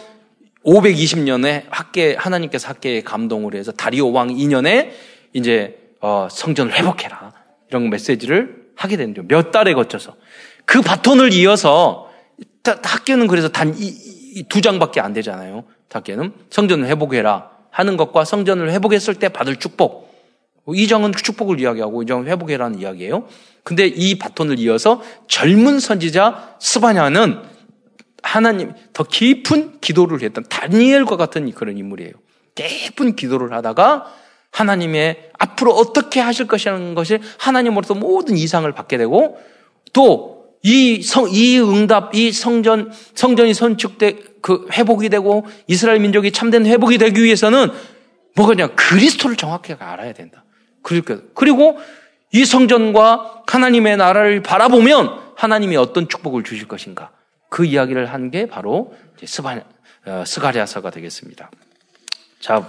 520년에 0.66 1.66
학계 1.70 2.16
하나님께서 2.16 2.70
학계에 2.70 3.02
감동을 3.02 3.56
해서 3.56 3.72
다리오 3.72 4.12
왕 4.12 4.30
2년에 4.30 4.92
이제 5.34 5.78
어, 6.02 6.28
성전을 6.30 6.74
회복해라 6.74 7.34
이런 7.70 7.90
메시지를 7.90 8.66
하게 8.76 8.98
된죠. 8.98 9.24
몇 9.28 9.52
달에 9.52 9.74
거쳐서 9.74 10.16
그 10.66 10.82
바톤을 10.82 11.34
이어서 11.34 12.12
학계는 12.64 13.28
그래서 13.28 13.50
단 13.50 13.74
두 14.44 14.62
장밖에 14.62 15.00
안 15.00 15.14
되잖아요. 15.14 15.64
학계는 15.90 16.34
성전을 16.50 16.88
회복해라 16.88 17.50
하는 17.72 17.96
것과 17.96 18.26
성전을 18.26 18.70
회복했을 18.72 19.16
때 19.16 19.30
받을 19.30 19.56
축복 19.56 20.05
이 20.74 20.88
장은 20.88 21.12
축복을 21.12 21.60
이야기하고 21.60 22.04
이 22.04 22.06
장은 22.06 22.28
회복해라는 22.28 22.80
이야기예요. 22.80 23.28
근데 23.64 23.86
이 23.88 24.18
바톤을 24.18 24.60
이어서 24.60 25.02
젊은 25.28 25.80
선지자 25.80 26.58
스바냐는 26.60 27.40
하나님 28.24 28.74
더 28.94 29.04
깊은 29.04 29.80
기도를 29.82 30.22
했던 30.22 30.44
다니엘과 30.50 31.18
같은 31.18 31.52
그런 31.52 31.78
인물이에요. 31.78 32.14
깊은 32.56 33.16
기도를 33.16 33.54
하다가 33.54 34.06
하나님의 34.52 35.32
앞으로 35.38 35.74
어떻게 35.74 36.20
하실 36.20 36.48
것이라는 36.48 36.96
것을 36.96 37.20
하나님으로서 37.38 37.94
모든 37.94 38.38
이상을 38.38 38.72
받게 38.72 38.98
되고 38.98 39.38
또 39.94 40.36
이 40.66 41.04
성, 41.04 41.30
이 41.30 41.60
응답, 41.60 42.16
이 42.16 42.32
성전, 42.32 42.92
성전이 43.14 43.54
선축돼, 43.54 44.18
그 44.42 44.68
회복이 44.72 45.10
되고 45.10 45.46
이스라엘 45.68 46.00
민족이 46.00 46.32
참된 46.32 46.66
회복이 46.66 46.98
되기 46.98 47.24
위해서는 47.24 47.70
뭐가냐, 48.36 48.70
그리스도를 48.70 49.36
정확하게 49.36 49.76
알아야 49.84 50.14
된다. 50.14 50.44
그러니까, 50.86 51.18
그리고 51.34 51.80
이 52.32 52.46
성전과 52.46 53.44
하나님의 53.48 53.98
나라를 53.98 54.44
바라보면 54.44 55.20
하나님이 55.36 55.78
어떤 55.78 56.08
축복을 56.08 56.44
주실 56.44 56.68
것인가. 56.68 57.10
그 57.50 57.66
이야기를 57.66 58.14
한 58.14 58.30
게 58.30 58.46
바로 58.46 58.94
스바, 59.24 59.62
어, 60.06 60.24
스가리아서가 60.26 60.92
되겠습니다. 60.92 61.50
자, 62.40 62.68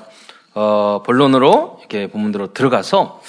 어, 0.54 1.02
본론으로 1.04 1.76
이렇게 1.80 2.06
본문으로 2.06 2.54
들어가서 2.54 3.20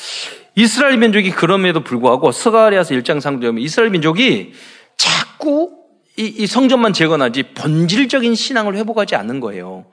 이스라엘 0.56 0.98
민족이 0.98 1.32
그럼에도 1.32 1.84
불구하고 1.84 2.32
스가리아서 2.32 2.96
1장 2.96 3.20
상도에 3.20 3.52
이스라엘 3.58 3.92
민족이 3.92 4.54
자꾸 4.96 5.84
이, 6.16 6.24
이, 6.26 6.48
성전만 6.48 6.94
재건하지 6.94 7.54
본질적인 7.54 8.34
신앙을 8.36 8.76
회복하지 8.78 9.16
않는 9.16 9.40
거예요. 9.42 9.86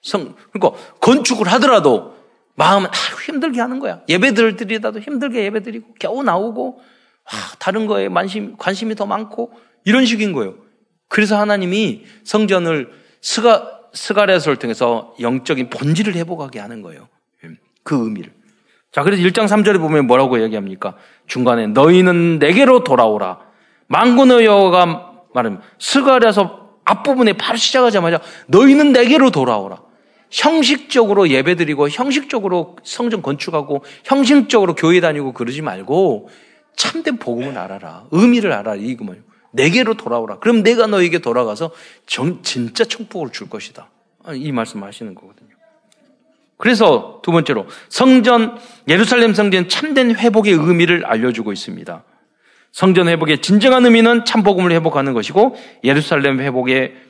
성, 0.00 0.34
그러니까 0.52 0.82
건축을 1.00 1.46
하더라도 1.52 2.17
마음은 2.58 2.88
아유 2.88 3.24
힘들게 3.24 3.60
하는 3.60 3.78
거야. 3.78 4.00
예배들 4.08 4.56
드리다도 4.56 4.98
힘들게 4.98 5.44
예배 5.44 5.62
드리고 5.62 5.94
겨우 6.00 6.24
나오고 6.24 6.80
아, 7.24 7.54
다른 7.58 7.86
거에 7.86 8.08
관심 8.08 8.56
관심이 8.56 8.96
더 8.96 9.06
많고 9.06 9.52
이런 9.84 10.04
식인 10.04 10.32
거예요. 10.32 10.56
그래서 11.08 11.38
하나님이 11.38 12.04
성전을 12.24 12.90
스가, 13.22 13.80
스가랴서를 13.94 14.56
통해서 14.56 15.14
영적인 15.20 15.70
본질을 15.70 16.14
회복하게 16.14 16.58
하는 16.58 16.82
거예요. 16.82 17.08
그 17.84 18.04
의미를. 18.04 18.32
자, 18.90 19.02
그래서 19.02 19.22
1장 19.22 19.46
3절에 19.46 19.78
보면 19.78 20.06
뭐라고 20.06 20.42
얘기합니까? 20.42 20.96
중간에 21.26 21.68
너희는 21.68 22.38
내게로 22.40 22.84
돌아오라. 22.84 23.38
만군의 23.86 24.44
여호와가 24.44 25.12
말하며 25.32 25.62
스가랴서 25.78 26.70
앞부분에 26.84 27.34
바로 27.34 27.56
시작하자마자 27.56 28.20
너희는 28.48 28.92
내게로 28.92 29.30
돌아오라. 29.30 29.87
형식적으로 30.30 31.28
예배드리고 31.28 31.88
형식적으로 31.88 32.76
성전 32.82 33.22
건축하고 33.22 33.84
형식적으로 34.04 34.74
교회 34.74 35.00
다니고 35.00 35.32
그러지 35.32 35.62
말고 35.62 36.28
참된 36.76 37.18
복음을 37.18 37.58
알아라. 37.58 38.06
의미를 38.10 38.52
알아라. 38.52 38.76
이거 38.76 39.04
뭐예요. 39.04 39.22
내게로 39.52 39.94
돌아오라. 39.94 40.38
그럼 40.38 40.62
내가 40.62 40.86
너에게 40.86 41.18
돌아가서 41.18 41.70
정, 42.06 42.42
진짜 42.42 42.84
축복을 42.84 43.30
줄 43.32 43.48
것이다. 43.48 43.88
아, 44.24 44.32
이 44.34 44.52
말씀 44.52 44.82
하시는 44.82 45.14
거거든요. 45.14 45.48
그래서 46.56 47.20
두 47.22 47.32
번째로 47.32 47.66
성전, 47.88 48.58
예루살렘 48.88 49.32
성전 49.32 49.68
참된 49.68 50.14
회복의 50.14 50.52
의미를 50.52 51.06
알려주고 51.06 51.52
있습니다. 51.52 52.04
성전 52.72 53.08
회복의 53.08 53.40
진정한 53.40 53.84
의미는 53.84 54.24
참 54.24 54.42
복음을 54.42 54.72
회복하는 54.72 55.14
것이고 55.14 55.56
예루살렘 55.84 56.40
회복의 56.40 56.92
어, 56.92 57.07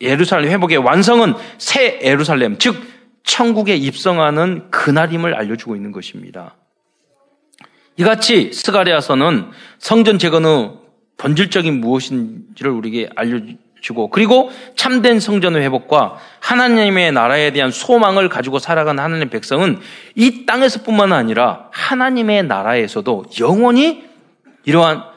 예루살렘 0.00 0.50
회복의 0.50 0.78
완성은 0.78 1.34
새 1.58 1.98
예루살렘 2.02 2.58
즉 2.58 2.76
천국에 3.22 3.74
입성하는 3.74 4.70
그날임을 4.70 5.34
알려주고 5.34 5.76
있는 5.76 5.92
것입니다. 5.92 6.54
이같이 7.96 8.52
스가리아서는 8.52 9.50
성전 9.78 10.18
재건의 10.18 10.72
본질적인 11.16 11.80
무엇인지를 11.80 12.70
우리에게 12.70 13.08
알려주고 13.14 14.10
그리고 14.10 14.50
참된 14.76 15.20
성전의 15.20 15.62
회복과 15.62 16.18
하나님의 16.40 17.12
나라에 17.12 17.52
대한 17.52 17.70
소망을 17.70 18.28
가지고 18.28 18.58
살아가는 18.58 19.02
하나님의 19.02 19.30
백성은 19.30 19.78
이 20.16 20.44
땅에서뿐만 20.44 21.12
아니라 21.12 21.68
하나님의 21.70 22.44
나라에서도 22.44 23.26
영원히 23.40 24.04
이러한 24.64 24.98
어, 24.98 25.13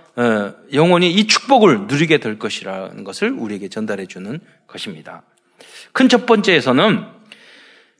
영원히 0.74 1.12
이 1.12 1.28
축복을 1.28 1.88
누리게 1.88 2.18
될 2.18 2.40
것이라는 2.40 3.04
것을 3.04 3.32
우리에게 3.32 3.70
전달해 3.70 4.06
주는 4.06 4.40
것입니다. 4.68 5.24
큰 5.94 6.08
첫 6.10 6.26
번째에서는 6.26 7.18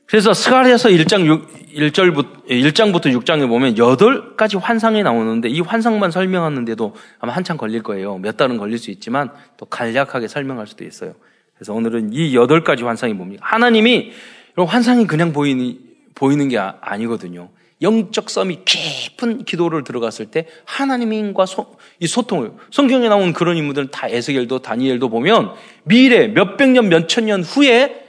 그래서 0.06 0.32
스가랴서 0.32 0.88
1장 0.88 1.26
6, 1.26 1.74
1절부터 1.74 2.48
1장부터 2.48 3.06
6장에 3.22 3.46
보면 3.46 3.74
8가지 3.74 4.58
환상이 4.58 5.02
나오는데 5.02 5.50
이 5.50 5.60
환상만 5.60 6.10
설명하는데도 6.10 6.94
아마 7.18 7.34
한참 7.34 7.58
걸릴 7.58 7.82
거예요. 7.82 8.16
몇 8.16 8.38
달은 8.38 8.56
걸릴 8.56 8.78
수 8.78 8.90
있지만 8.90 9.30
또 9.58 9.66
간략하게 9.66 10.28
설명할 10.28 10.66
수도 10.66 10.84
있어요. 10.84 11.12
그래서 11.54 11.74
오늘은 11.74 12.14
이 12.14 12.32
8가지 12.32 12.84
환상이 12.84 13.12
뭡니까? 13.12 13.44
하나님이 13.46 14.12
환상이 14.56 15.06
그냥 15.06 15.32
보이는 15.32 15.78
보이는 16.14 16.48
게 16.48 16.58
아, 16.58 16.76
아니거든요. 16.80 17.50
영적 17.80 18.28
썸이 18.28 18.64
깊은 18.64 19.44
기도를 19.44 19.84
들어갔을 19.84 20.26
때 20.26 20.46
하나님과 20.64 21.46
소, 21.46 21.76
이 22.00 22.06
소통을 22.06 22.52
성경에 22.70 23.08
나온 23.08 23.32
그런 23.32 23.56
인물들은 23.56 23.90
다 23.90 24.08
에스겔도 24.08 24.60
다니엘도 24.60 25.08
보면 25.08 25.54
미래 25.84 26.28
몇백 26.28 26.70
년 26.70 26.88
몇천 26.88 27.26
년 27.26 27.42
후에 27.42 28.04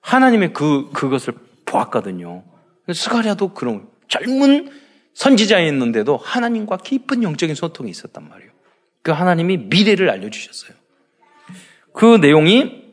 하나님의 0.00 0.52
그 0.52 0.90
그것을 0.92 1.34
보았거든요. 1.64 2.44
스가랴도 2.92 3.54
그런 3.54 3.88
젊은 4.08 4.70
선지자였는데도 5.14 6.16
하나님과 6.16 6.78
깊은 6.78 7.22
영적인 7.22 7.54
소통이 7.54 7.90
있었단 7.90 8.28
말이에요. 8.28 8.52
그 9.02 9.10
하나님이 9.10 9.56
미래를 9.56 10.10
알려주셨어요. 10.10 10.76
그 11.92 12.16
내용이 12.16 12.88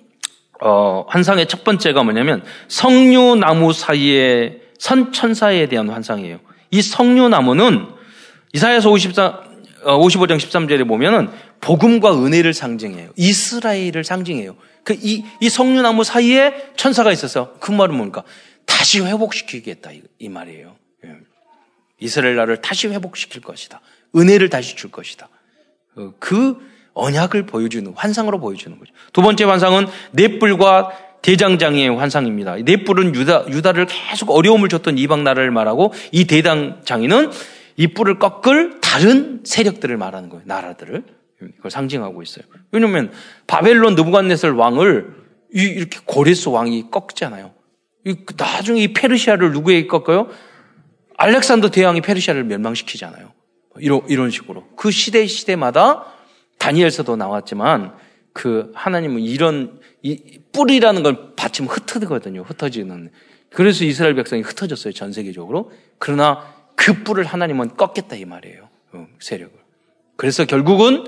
어, 0.62 1.06
환상의 1.08 1.48
첫 1.48 1.64
번째가 1.64 2.04
뭐냐면 2.04 2.44
성류나무 2.68 3.74
사이에 3.74 4.62
선천사에 4.80 5.68
대한 5.68 5.90
환상이에요. 5.90 6.40
이 6.72 6.82
성류나무는 6.82 7.88
이사야서 8.54 8.90
54, 8.90 9.42
55장 9.84 10.32
어, 10.32 10.38
13절에 10.38 10.88
보면은 10.88 11.30
복음과 11.62 12.24
은혜를 12.24 12.54
상징해요. 12.54 13.12
이스라엘을 13.16 14.04
상징해요. 14.04 14.56
그 14.84 14.94
이, 14.94 15.24
이 15.42 15.50
성류나무 15.50 16.04
사이에 16.04 16.72
천사가 16.76 17.12
있어서 17.12 17.54
그 17.60 17.72
말은 17.72 17.96
뭡니까? 17.96 18.24
다시 18.66 19.02
회복시키겠다. 19.02 19.92
이, 19.92 20.02
이 20.20 20.30
말이에요. 20.30 20.76
예. 21.06 21.16
이스라엘 22.00 22.36
나라를 22.36 22.62
다시 22.62 22.88
회복시킬 22.88 23.42
것이다. 23.42 23.82
은혜를 24.16 24.50
다시 24.50 24.76
줄 24.76 24.92
것이다. 24.92 25.28
어, 25.96 26.14
그 26.20 26.60
언약을 26.94 27.46
보여주는, 27.46 27.92
환상으로 27.96 28.40
보여주는 28.40 28.78
거죠. 28.80 28.94
두 29.12 29.22
번째 29.22 29.44
환상은 29.44 29.88
넷불과 30.12 30.92
대장장의 31.26 31.90
환상입니다. 31.90 32.58
넷불은 32.58 33.16
유다, 33.16 33.48
유다를 33.50 33.88
계속 33.88 34.30
어려움을 34.30 34.70
줬던 34.70 35.00
이방 35.00 35.24
나라를 35.24 35.50
말하고 35.50 35.92
이 36.12 36.26
대장장이는 36.26 37.32
이 37.78 37.88
뿔을 37.88 38.20
꺾을 38.20 38.80
다른 38.80 39.42
세력들을 39.44 39.98
말하는 39.98 40.30
거예요. 40.30 40.44
나라들을. 40.46 41.04
그걸 41.40 41.72
상징하고 41.72 42.22
있어요. 42.22 42.46
왜냐면 42.72 43.12
바벨론 43.48 43.96
느부갓네살 43.96 44.52
왕을 44.52 45.16
이렇게 45.52 46.00
고레스 46.06 46.50
왕이 46.50 46.92
꺾잖아요. 46.92 47.54
나중에 48.38 48.84
이 48.84 48.94
페르시아를 48.94 49.52
누구에게 49.52 49.88
꺾어요? 49.88 50.30
알렉산더 51.18 51.72
대왕이 51.72 52.02
페르시아를 52.02 52.44
멸망시키잖아요. 52.44 53.32
이런, 53.80 54.02
이런 54.10 54.30
식으로. 54.30 54.68
그 54.76 54.92
시대 54.92 55.26
시대마다 55.26 56.06
다니엘서도 56.60 57.16
나왔지만 57.16 57.96
그 58.32 58.72
하나님은 58.76 59.22
이런 59.22 59.80
이 60.04 60.40
뿌리라는 60.56 61.04
걸 61.04 61.36
받치면 61.36 61.70
흩어지거든요. 61.70 62.42
흩어지는. 62.44 63.12
그래서 63.52 63.84
이스라엘 63.84 64.16
백성이 64.16 64.42
흩어졌어요. 64.42 64.94
전 64.94 65.12
세계적으로. 65.12 65.72
그러나 66.00 66.54
그 66.76 67.04
뿔을 67.04 67.26
하나님은 67.26 67.76
꺾겠다 67.76 68.16
이 68.16 68.26
말이에요. 68.26 68.70
어, 68.94 69.08
세력을. 69.20 69.54
그래서 70.16 70.46
결국은 70.46 71.06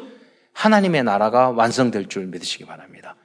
하나님의 0.54 1.04
나라가 1.04 1.50
완성될 1.50 2.08
줄 2.08 2.26
믿으시기 2.28 2.66
바랍니다. 2.66 3.16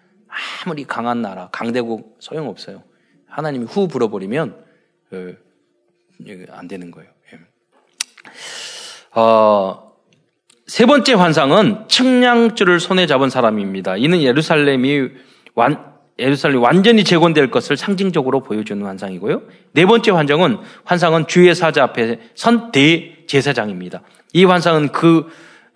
아무리 0.65 0.85
강한 0.85 1.23
나라, 1.23 1.49
강대국 1.51 2.17
소용없어요. 2.21 2.83
하나님이 3.27 3.65
후 3.65 3.89
불어버리면 3.89 4.65
어, 5.13 5.33
안 6.51 6.69
되는 6.69 6.91
거예요. 6.91 7.11
예. 7.33 7.39
어, 9.19 9.93
세 10.67 10.87
번째 10.87 11.15
환상은 11.15 11.89
측량줄을 11.89 12.81
손에 12.81 13.07
잡은 13.07 13.29
사람입니다. 13.29 13.97
이는 13.97 14.23
예루살렘이 14.23 15.11
완, 15.55 15.92
예루살렘이 16.23 16.63
완전히 16.63 17.05
재건될 17.05 17.51
것을 17.51 17.77
상징적으로 17.77 18.41
보여주는 18.41 18.85
환상이고요. 18.85 19.43
네 19.73 19.85
번째 19.85 20.13
환상은 20.13 20.59
환상은 20.85 21.27
주의 21.27 21.55
사자 21.55 21.83
앞에 21.85 22.21
선 22.35 22.73
대제사장입니다. 22.73 24.03
이 24.33 24.45
환상은 24.45 24.89
그, 24.89 25.27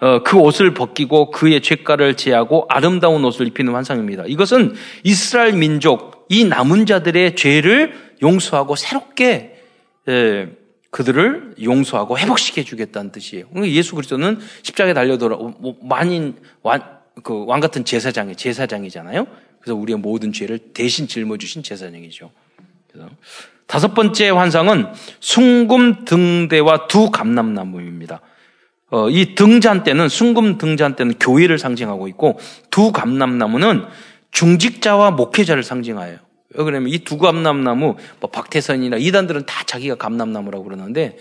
어, 0.00 0.22
그 0.22 0.38
옷을 0.38 0.72
벗기고 0.72 1.30
그의 1.30 1.60
죄가를 1.60 2.16
제하고 2.16 2.66
아름다운 2.68 3.24
옷을 3.24 3.46
입히는 3.48 3.74
환상입니다. 3.74 4.24
이것은 4.26 4.74
이스라엘 5.02 5.54
민족, 5.54 6.26
이 6.28 6.44
남은 6.44 6.86
자들의 6.86 7.36
죄를 7.36 7.94
용서하고 8.22 8.76
새롭게 8.76 9.60
에, 10.08 10.48
그들을 10.90 11.56
용서하고 11.62 12.18
회복시켜 12.18 12.62
주겠다는 12.62 13.12
뜻이에요. 13.12 13.48
그러니까 13.48 13.74
예수 13.74 13.94
그리스도는 13.94 14.38
십자가에 14.62 14.94
달려 14.94 15.18
돌아 15.18 15.36
뭐, 15.36 15.76
만인 15.82 16.36
왕, 16.62 16.80
그왕 17.22 17.60
같은 17.60 17.84
제사장이 17.84 18.36
제사장이잖아요. 18.36 19.26
그래서 19.66 19.74
우리의 19.80 19.98
모든 19.98 20.32
죄를 20.32 20.60
대신 20.72 21.08
짊어주신 21.08 21.64
제사장이죠. 21.64 22.30
그래서 22.86 23.10
다섯 23.66 23.94
번째 23.94 24.30
환상은 24.30 24.86
숭금 25.18 26.04
등대와 26.04 26.86
두 26.86 27.10
감람나무입니다. 27.10 28.20
어, 28.90 29.10
이 29.10 29.34
등잔 29.34 29.82
때는 29.82 30.08
숭금 30.08 30.56
등잔 30.56 30.94
때는 30.94 31.14
교회를 31.18 31.58
상징하고 31.58 32.06
있고 32.06 32.38
두 32.70 32.92
감람나무는 32.92 33.86
중직자와 34.30 35.10
목회자를 35.10 35.64
상징하여요. 35.64 36.18
왜 36.54 36.64
그러냐면 36.64 36.90
이 36.90 36.98
두 36.98 37.18
감람나무, 37.18 37.96
뭐 38.20 38.30
박태선이나 38.30 38.98
이단들은 38.98 39.46
다 39.46 39.64
자기가 39.64 39.96
감람나무라고 39.96 40.62
그러는데 40.62 41.18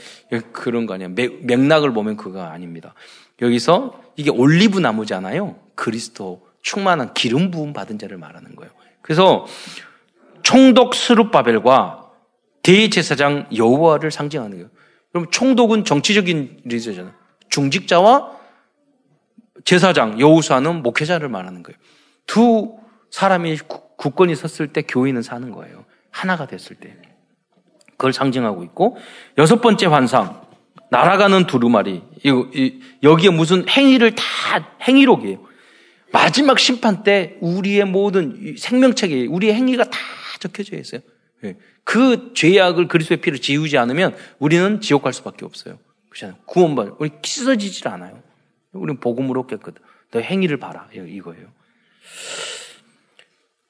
그런 0.51 0.85
거 0.85 0.93
아니에요. 0.93 1.15
맥락을 1.41 1.93
보면 1.93 2.15
그거 2.15 2.43
아닙니다. 2.43 2.93
여기서 3.41 3.99
이게 4.17 4.29
올리브 4.29 4.79
나무잖아요. 4.79 5.55
그리스도 5.73 6.44
충만한 6.65 7.13
기름 7.13 7.51
부음 7.51 7.73
받은 7.73 7.99
자를 7.99 8.17
말하는 8.17 8.55
거예요. 8.55 8.73
그래서 9.03 9.45
총독 10.41 10.95
스룹바벨과 10.95 12.09
대제사장 12.63 13.47
여호와를 13.55 14.09
상징하는 14.09 14.57
거예요. 14.57 14.69
그럼 15.11 15.29
총독은 15.29 15.85
정치적인 15.85 16.61
리더잖아요. 16.65 17.13
중직자와 17.49 18.31
제사장 19.63 20.19
여호수아는 20.19 20.81
목회자를 20.81 21.29
말하는 21.29 21.61
거예요. 21.61 21.77
두 22.25 22.77
사람이 23.11 23.59
국권이 23.97 24.35
섰을 24.35 24.73
때 24.73 24.81
교회는 24.81 25.21
사는 25.21 25.51
거예요. 25.51 25.85
하나가 26.09 26.47
됐을 26.47 26.75
때. 26.77 26.97
그걸 27.91 28.11
상징하고 28.11 28.63
있고 28.63 28.97
여섯 29.37 29.61
번째 29.61 29.85
환상 29.85 30.41
날아가는 30.89 31.45
두루마리 31.45 32.01
여기에 33.03 33.29
무슨 33.29 33.69
행위를 33.69 34.15
다 34.15 34.23
행위록이에요. 34.81 35.53
마지막 36.15 36.59
심판 36.59 37.03
때 37.03 37.35
우리의 37.41 37.83
모든 37.83 38.55
생명책에 38.57 39.25
우리의 39.25 39.53
행위가 39.53 39.83
다 39.83 39.99
적혀져 40.39 40.77
있어요. 40.77 41.01
예. 41.43 41.57
그 41.83 42.31
죄악을 42.33 42.87
그리스도의 42.87 43.19
피로 43.19 43.37
지우지 43.37 43.77
않으면 43.77 44.15
우리는 44.39 44.79
지옥 44.79 45.03
갈 45.03 45.11
수밖에 45.11 45.43
없어요. 45.43 45.77
그렇잖아요. 46.09 46.37
구원받 46.45 46.95
우리 46.99 47.09
씻어지질 47.21 47.89
않아요. 47.89 48.23
우리는 48.71 48.97
복음으로 49.01 49.45
깨끗. 49.45 49.75
너 50.11 50.21
행위를 50.21 50.55
봐라 50.55 50.87
이거예요. 50.93 51.47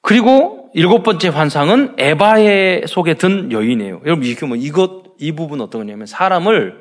그리고 0.00 0.70
일곱 0.72 1.02
번째 1.02 1.28
환상은 1.28 1.96
에바의 1.98 2.84
속에 2.86 3.14
든 3.14 3.50
여인이에요. 3.50 4.02
여러분, 4.04 4.24
이게 4.24 4.46
뭐, 4.46 4.56
이것, 4.56 5.16
이 5.18 5.32
부분 5.32 5.60
어떤 5.60 5.80
거냐면 5.80 6.06
사람을 6.06 6.80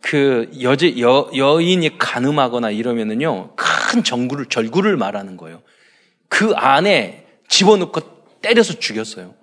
그 0.00 0.48
여제 0.62 1.00
여, 1.00 1.28
여인이 1.34 1.98
가늠하거나 1.98 2.70
이러면은요 2.70 3.56
큰 3.94 4.02
정구를 4.02 4.46
절구를 4.46 4.96
말하는 4.96 5.36
거예요. 5.36 5.62
그 6.28 6.52
안에 6.56 7.24
집어넣고 7.48 8.00
때려서 8.42 8.80
죽였어요. 8.80 9.34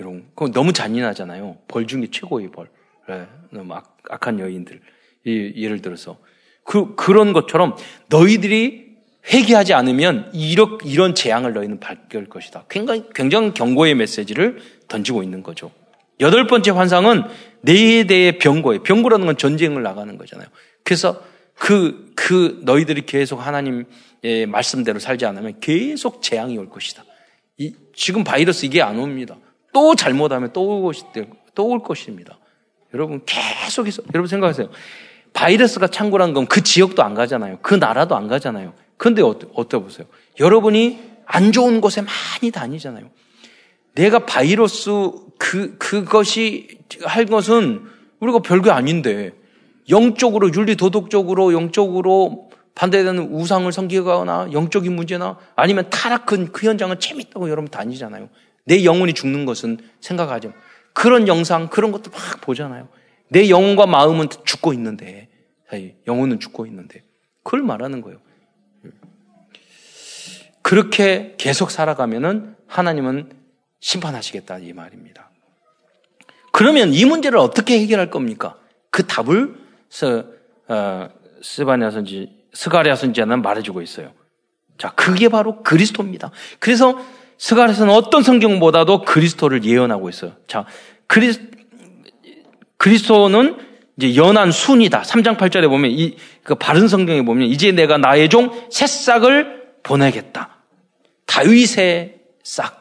여러분, 0.00 0.26
그거 0.34 0.50
너무 0.50 0.72
잔인하잖아요. 0.72 1.58
벌 1.68 1.86
중에 1.86 2.08
최고의 2.10 2.50
벌. 2.50 2.68
네, 3.08 3.26
너무 3.50 3.74
악, 3.74 3.96
악한 4.10 4.40
여인들. 4.40 4.80
이, 5.24 5.52
예를 5.56 5.80
들어서 5.82 6.18
그 6.64 6.96
그런 6.96 7.32
것처럼 7.32 7.76
너희들이 8.08 8.92
회개하지 9.32 9.72
않으면 9.72 10.32
이런 10.34 10.78
이런 10.84 11.14
재앙을 11.14 11.52
너희는 11.52 11.78
받을 11.78 12.28
것이다. 12.28 12.64
굉장히 12.68 13.04
굉장히 13.14 13.54
경고의 13.54 13.94
메시지를 13.94 14.58
던지고 14.88 15.22
있는 15.22 15.44
거죠. 15.44 15.70
여덟 16.18 16.48
번째 16.48 16.72
환상은 16.72 17.22
내에 17.60 18.04
대해 18.04 18.38
병고예요. 18.38 18.82
병고라는 18.82 19.26
건 19.26 19.36
전쟁을 19.36 19.84
나가는 19.84 20.18
거잖아요. 20.18 20.48
그래서 20.82 21.22
그, 21.54 22.12
그 22.14 22.60
너희들이 22.62 23.06
계속 23.06 23.36
하나님의 23.38 24.46
말씀대로 24.48 24.98
살지 24.98 25.26
않으면 25.26 25.60
계속 25.60 26.22
재앙이 26.22 26.56
올 26.58 26.68
것이다. 26.68 27.04
이, 27.58 27.74
지금 27.94 28.24
바이러스 28.24 28.66
이게 28.66 28.82
안 28.82 28.98
옵니다. 28.98 29.36
또 29.72 29.94
잘못하면 29.94 30.52
또 30.52 30.92
올 31.56 31.82
것입니다. 31.82 32.38
여러분 32.94 33.22
계속해서 33.24 34.02
여러분 34.14 34.28
생각하세요. 34.28 34.70
바이러스가 35.32 35.86
창궐한 35.88 36.34
건 36.34 36.46
그 36.46 36.62
지역도 36.62 37.02
안 37.02 37.14
가잖아요. 37.14 37.58
그 37.62 37.74
나라도 37.74 38.16
안 38.16 38.28
가잖아요. 38.28 38.74
근데 38.96 39.22
어떠, 39.22 39.48
어떠 39.54 39.80
보세요? 39.80 40.06
여러분이 40.38 41.00
안 41.24 41.52
좋은 41.52 41.80
곳에 41.80 42.02
많이 42.02 42.50
다니잖아요. 42.50 43.10
내가 43.94 44.26
바이러스 44.26 44.90
그, 45.38 45.76
그것이 45.78 46.78
할 47.04 47.26
것은 47.26 47.82
우리가 48.20 48.40
별게 48.40 48.70
아닌데 48.70 49.32
영적으로, 49.88 50.52
윤리 50.52 50.76
도덕적으로, 50.76 51.52
영적으로 51.52 52.50
반대되는 52.74 53.32
우상을 53.32 53.70
섬기거나 53.70 54.50
영적인 54.52 54.94
문제나 54.94 55.38
아니면 55.56 55.90
타락한 55.90 56.52
그 56.52 56.66
현장은 56.66 57.00
재밌다고 57.00 57.50
여러분 57.50 57.70
다니잖아요. 57.70 58.28
내 58.64 58.84
영혼이 58.84 59.12
죽는 59.12 59.44
것은 59.44 59.78
생각하죠. 60.00 60.52
그런 60.94 61.28
영상, 61.28 61.68
그런 61.68 61.92
것도 61.92 62.10
막 62.10 62.40
보잖아요. 62.40 62.88
내 63.28 63.48
영혼과 63.48 63.86
마음은 63.86 64.28
죽고 64.44 64.72
있는데, 64.74 65.28
영혼은 66.06 66.38
죽고 66.38 66.66
있는데. 66.66 67.02
그걸 67.42 67.62
말하는 67.62 68.02
거예요. 68.02 68.18
그렇게 70.62 71.34
계속 71.38 71.70
살아가면은 71.70 72.54
하나님은 72.66 73.32
심판하시겠다 73.80 74.58
이 74.58 74.72
말입니다. 74.72 75.30
그러면 76.52 76.94
이 76.94 77.04
문제를 77.04 77.38
어떻게 77.38 77.80
해결할 77.80 78.10
겁니까? 78.10 78.56
그 78.90 79.06
답을 79.06 79.61
스, 79.92 80.24
어, 80.68 81.08
스바냐 81.42 81.90
선지, 81.90 82.30
스가랴 82.54 82.96
선지자는 82.96 83.42
말해주고 83.42 83.82
있어요. 83.82 84.12
자, 84.78 84.90
그게 84.92 85.28
바로 85.28 85.62
그리스도입니다. 85.62 86.30
그래서 86.58 86.98
스가랴서는 87.36 87.92
어떤 87.92 88.22
성경보다도 88.22 89.02
그리스도를 89.02 89.64
예언하고 89.64 90.08
있어요. 90.08 90.32
자, 90.46 90.64
그리, 91.06 91.34
그리스도는 92.78 93.58
이제 93.98 94.16
연한 94.16 94.50
순이다. 94.50 95.02
3장 95.02 95.36
8절에 95.36 95.68
보면 95.68 95.90
이, 95.90 96.16
그 96.42 96.54
바른 96.54 96.88
성경에 96.88 97.22
보면 97.22 97.48
이제 97.48 97.70
내가 97.70 97.98
나의 97.98 98.30
종 98.30 98.50
새싹을 98.70 99.74
보내겠다. 99.82 100.56
다윗의 101.26 102.20
싹. 102.42 102.80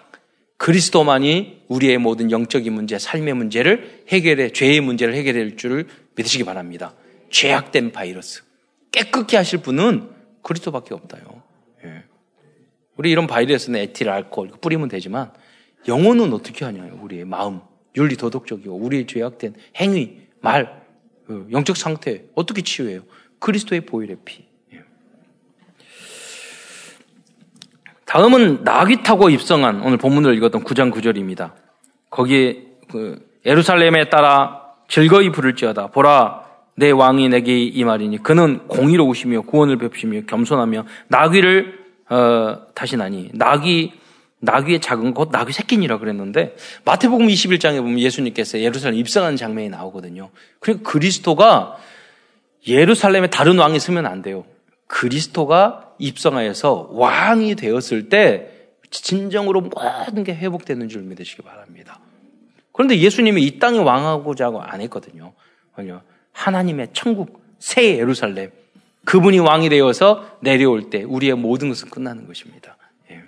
그리스도만이 0.55 1.63
우리의 1.67 1.97
모든 1.97 2.31
영적인 2.31 2.71
문제, 2.71 2.99
삶의 2.99 3.33
문제를 3.33 4.03
해결해, 4.07 4.51
죄의 4.51 4.79
문제를 4.79 5.13
해결할 5.15 5.57
줄을 5.57 5.87
믿으시기 6.15 6.43
바랍니다. 6.43 6.93
죄악된 7.31 7.91
바이러스. 7.91 8.43
깨끗게 8.91 9.37
하실 9.37 9.61
분은 9.61 10.09
그리스도밖에 10.43 10.93
없다요. 10.93 11.23
예. 11.85 12.03
우리 12.97 13.11
이런 13.11 13.27
바이러스는 13.27 13.79
에틸, 13.79 14.09
알코올 14.09 14.51
뿌리면 14.61 14.89
되지만 14.89 15.31
영혼은 15.87 16.33
어떻게 16.33 16.65
하냐요. 16.65 16.99
우리의 17.01 17.25
마음, 17.25 17.61
윤리, 17.95 18.15
도덕적이고 18.15 18.75
우리의 18.75 19.07
죄악된 19.07 19.55
행위, 19.77 20.19
말, 20.41 20.81
그 21.25 21.47
영적 21.51 21.77
상태 21.77 22.23
어떻게 22.35 22.61
치유해요? 22.61 23.01
그리스도의 23.39 23.81
보혈의 23.81 24.17
피. 24.25 24.51
다음은 28.05 28.65
낙이 28.65 29.03
타고 29.03 29.29
입성한 29.29 29.83
오늘 29.83 29.97
본문을 29.97 30.35
읽었던 30.35 30.65
9장 30.65 30.91
9절입니다. 30.91 31.53
거기에 32.09 32.65
그 32.89 33.25
예루살렘에 33.45 34.09
따라 34.09 34.63
즐거이 34.89 35.31
부를지어다. 35.31 35.87
보라 35.87 36.50
내 36.81 36.89
왕이 36.89 37.29
내게 37.29 37.63
이 37.63 37.83
말이니 37.83 38.23
그는 38.23 38.67
공의로우시며 38.67 39.41
구원을 39.41 39.77
베푸시며 39.77 40.21
겸손하며 40.21 40.85
나귀를 41.09 41.79
어, 42.09 42.57
다시나니 42.73 43.29
나귀 43.33 43.93
나귀의 44.39 44.81
작은 44.81 45.13
곧 45.13 45.29
나귀 45.31 45.53
새끼니라 45.53 45.99
그랬는데 45.99 46.55
마태복음 46.83 47.27
21장에 47.27 47.77
보면 47.77 47.99
예수님께서 47.99 48.59
예루살렘 48.61 48.97
입성하는 48.97 49.37
장면이 49.37 49.69
나오거든요. 49.69 50.31
그리고 50.59 50.81
그리스도가 50.81 51.77
예루살렘에 52.67 53.27
다른 53.27 53.59
왕이 53.59 53.79
쓰면 53.79 54.07
안 54.07 54.23
돼요. 54.23 54.43
그리스도가 54.87 55.93
입성하여서 55.99 56.89
왕이 56.93 57.57
되었을 57.57 58.09
때 58.09 58.49
진정으로 58.89 59.61
모든 59.61 60.23
게 60.23 60.33
회복되는 60.33 60.89
줄 60.89 61.03
믿으시기 61.03 61.43
바랍니다. 61.43 61.99
그런데 62.71 62.97
예수님이 62.97 63.43
이 63.43 63.59
땅에 63.59 63.77
왕하고자 63.77 64.51
안 64.59 64.81
했거든요. 64.81 65.33
하나님의 66.33 66.89
천국, 66.93 67.41
새 67.59 67.97
예루살렘. 67.97 68.51
그분이 69.05 69.39
왕이 69.39 69.69
되어서 69.69 70.25
내려올 70.41 70.89
때 70.89 71.03
우리의 71.03 71.35
모든 71.35 71.69
것은 71.69 71.89
끝나는 71.89 72.27
것입니다. 72.27 72.77
예. 73.09 73.21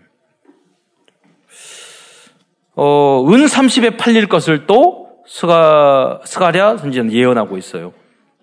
어, 2.76 3.26
은 3.28 3.46
30에 3.46 3.98
팔릴 3.98 4.28
것을 4.28 4.68
또 4.68 5.24
스가, 5.28 6.22
스가랴 6.26 6.78
선지자는 6.78 7.12
예언하고 7.12 7.58
있어요. 7.58 7.94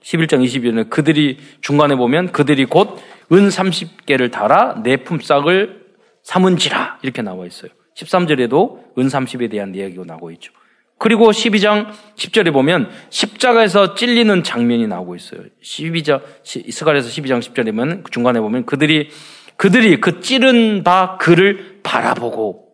11장 0.03 0.43
22절에 0.45 0.91
그들이 0.91 1.39
중간에 1.61 1.95
보면 1.95 2.33
그들이 2.33 2.65
곧 2.65 2.99
은 3.33 3.49
30개를 3.49 4.31
달아 4.31 4.83
내 4.83 4.97
품삯을 4.97 5.87
삼은지라 6.23 6.99
이렇게 7.03 7.23
나와 7.23 7.47
있어요. 7.47 7.71
13절에도 7.95 8.99
은 8.99 9.07
30에 9.07 9.51
대한 9.51 9.75
이야기가 9.75 10.05
나오고 10.05 10.33
있죠. 10.33 10.53
그리고 11.01 11.31
12장 11.31 11.87
10절에 12.15 12.53
보면 12.53 12.91
십자가에서 13.09 13.95
찔리는 13.95 14.43
장면이 14.43 14.87
나오고 14.87 15.17
있어요. 15.17 15.41
12장 15.63 16.23
이스가에서 16.45 17.09
12장 17.09 17.41
10절에 17.41 17.75
보면 17.75 18.05
중간에 18.11 18.39
보면 18.39 18.67
그들이 18.67 19.09
그들이 19.57 19.99
그 19.99 20.21
찌른 20.21 20.85
바 20.85 21.17
그를 21.17 21.81
바라보고 21.83 22.69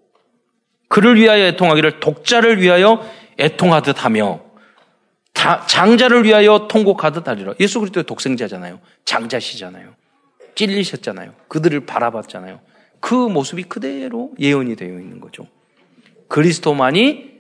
그를 0.89 1.15
위하여 1.15 1.45
애통하기를 1.45 2.01
독자를 2.01 2.61
위하여 2.61 3.09
애통하듯 3.39 4.05
하며 4.05 4.41
장자를 5.69 6.25
위하여 6.25 6.67
통곡하듯 6.69 7.29
하리라. 7.29 7.55
예수 7.61 7.79
그리스도의 7.79 8.03
독생자잖아요. 8.07 8.81
장자시잖아요. 9.05 9.95
찔리셨잖아요. 10.57 11.33
그들을 11.47 11.87
바라봤잖아요. 11.87 12.59
그 12.99 13.15
모습이 13.15 13.63
그대로 13.65 14.33
예언이 14.41 14.75
되어 14.75 14.99
있는 14.99 15.21
거죠. 15.21 15.47
그리스도만이 16.27 17.36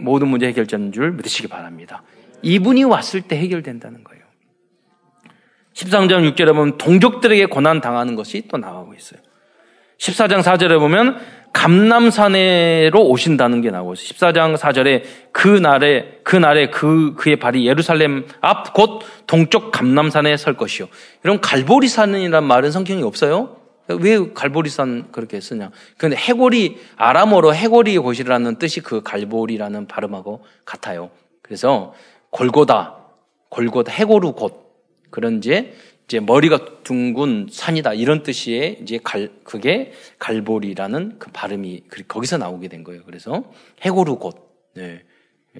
모든 0.00 0.28
문제 0.28 0.46
해결자인 0.46 0.92
줄 0.92 1.12
믿으시기 1.12 1.48
바랍니다. 1.48 2.02
이분이 2.42 2.84
왔을 2.84 3.22
때 3.22 3.36
해결된다는 3.36 4.04
거예요. 4.04 4.24
13장 5.74 6.34
6절에 6.34 6.54
보면 6.54 6.78
동족들에게 6.78 7.46
고난 7.46 7.80
당하는 7.80 8.14
것이 8.16 8.44
또 8.48 8.56
나가고 8.56 8.94
있어요. 8.94 9.20
14장 9.98 10.42
4절에 10.42 10.78
보면 10.78 11.18
감남산에로 11.52 13.08
오신다는 13.08 13.62
게 13.62 13.70
나오고 13.70 13.94
14장 13.94 14.56
4절에 14.58 15.02
그 15.32 15.48
날에 15.48 16.20
그 16.22 16.36
날에 16.36 16.68
그 16.68 17.14
그의 17.14 17.36
발이 17.36 17.66
예루살렘 17.66 18.26
앞 18.42 18.74
곧 18.74 19.02
동쪽 19.26 19.72
감남산에 19.72 20.36
설 20.36 20.54
것이요. 20.54 20.88
이런 21.24 21.40
갈보리산이란 21.40 22.44
말은 22.44 22.70
성경이 22.72 23.02
없어요. 23.02 23.56
왜 23.88 24.32
갈보리산 24.32 25.12
그렇게 25.12 25.40
쓰냐? 25.40 25.70
근데 25.96 26.16
해골이 26.16 26.78
아람어로 26.96 27.54
해골이 27.54 27.98
곳이라는 27.98 28.58
뜻이 28.58 28.80
그 28.80 29.02
갈보리라는 29.02 29.86
발음하고 29.86 30.44
같아요. 30.64 31.10
그래서 31.42 31.94
골고다, 32.30 32.96
골고다 33.48 33.92
해골우 33.92 34.32
곳 34.32 34.66
그런 35.10 35.38
이제 35.38 35.74
이제 36.06 36.20
머리가 36.20 36.82
둥근 36.84 37.48
산이다 37.50 37.94
이런 37.94 38.22
뜻이에 38.22 38.78
이제 38.80 38.98
갈 39.02 39.32
그게 39.42 39.92
갈보리라는 40.18 41.18
그 41.18 41.30
발음이 41.32 41.84
거기서 42.06 42.38
나오게 42.38 42.68
된 42.68 42.84
거예요. 42.84 43.02
그래서 43.04 43.44
해고루 43.82 44.18
곳 44.18 44.46
네, 44.74 45.02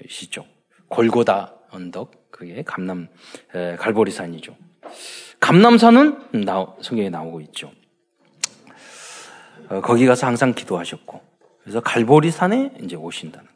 시죠. 0.08 0.44
골고다 0.88 1.54
언덕 1.70 2.30
그게 2.30 2.62
감남 2.62 3.08
에, 3.54 3.76
갈보리산이죠. 3.76 4.56
감남산은 5.40 6.44
나, 6.44 6.74
성경에 6.80 7.10
나오고 7.10 7.40
있죠. 7.42 7.72
어, 9.68 9.80
거기 9.80 10.06
가서 10.06 10.26
항상 10.26 10.54
기도하셨고 10.54 11.20
그래서 11.62 11.80
갈보리산에 11.80 12.72
이제 12.82 12.96
오신다는 12.96 13.46
거. 13.46 13.52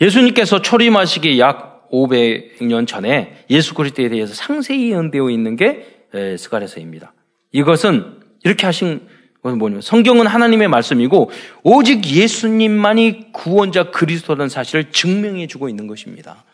예수님께서 0.00 0.62
초림하시기 0.62 1.38
약 1.40 1.88
500년 1.90 2.86
전에 2.86 3.44
예수 3.50 3.74
그리스도에 3.74 4.08
대해서 4.08 4.34
상세히 4.34 4.90
예언되어 4.90 5.30
있는 5.30 5.56
게 5.56 6.06
스가랴서입니다. 6.38 7.12
이것은 7.52 8.20
이렇게 8.44 8.66
하신 8.66 9.06
것은 9.42 9.58
뭐냐면 9.58 9.82
성경은 9.82 10.26
하나님의 10.26 10.68
말씀이고 10.68 11.30
오직 11.62 12.06
예수님만이 12.06 13.32
구원자 13.32 13.90
그리스도라는 13.90 14.48
사실을 14.48 14.90
증명해 14.90 15.46
주고 15.46 15.68
있는 15.68 15.86
것입니다. 15.86 16.44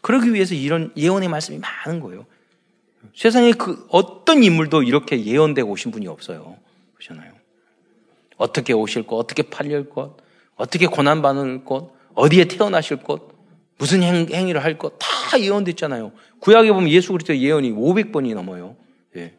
그러기 0.00 0.34
위해서 0.34 0.54
이런 0.54 0.92
예언의 0.96 1.28
말씀이 1.28 1.58
많은 1.58 2.00
거예요. 2.00 2.26
세상에 3.14 3.52
그 3.52 3.86
어떤 3.88 4.42
인물도 4.42 4.82
이렇게 4.82 5.24
예언되고 5.24 5.70
오신 5.70 5.90
분이 5.90 6.06
없어요. 6.06 6.56
그렇잖아요. 6.94 7.31
어떻게 8.42 8.72
오실 8.72 9.04
것, 9.04 9.16
어떻게 9.16 9.42
팔릴 9.42 9.88
것, 9.88 10.16
어떻게 10.56 10.86
고난받을 10.86 11.64
것, 11.64 11.92
어디에 12.14 12.46
태어나실 12.46 12.98
것, 12.98 13.28
무슨 13.78 14.02
행, 14.02 14.26
행위를 14.28 14.62
할 14.64 14.78
것, 14.78 14.98
다 14.98 15.38
예언됐잖아요. 15.38 16.12
구약에 16.40 16.72
보면 16.72 16.90
예수 16.90 17.12
그리스도 17.12 17.36
예언이 17.36 17.70
500번이 17.72 18.34
넘어요. 18.34 18.76
예. 19.16 19.34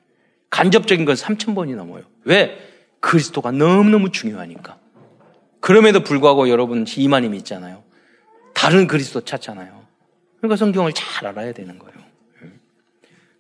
간접적인 0.50 1.06
건 1.06 1.16
3000번이 1.16 1.76
넘어요. 1.76 2.04
왜? 2.24 2.58
그리스도가 3.02 3.52
너무너무 3.52 4.12
중요하니까. 4.12 4.78
그럼에도 5.60 6.04
불구하고 6.04 6.50
여러분 6.50 6.86
이만님 6.88 7.36
있잖아요. 7.36 7.84
다른 8.54 8.88
그리스도 8.88 9.22
찾잖아요. 9.22 9.84
그러니까 10.38 10.56
성경을 10.56 10.94
잘 10.94 11.28
알아야 11.28 11.52
되는 11.52 11.78
거예요. 11.78 11.96
예. 12.44 12.50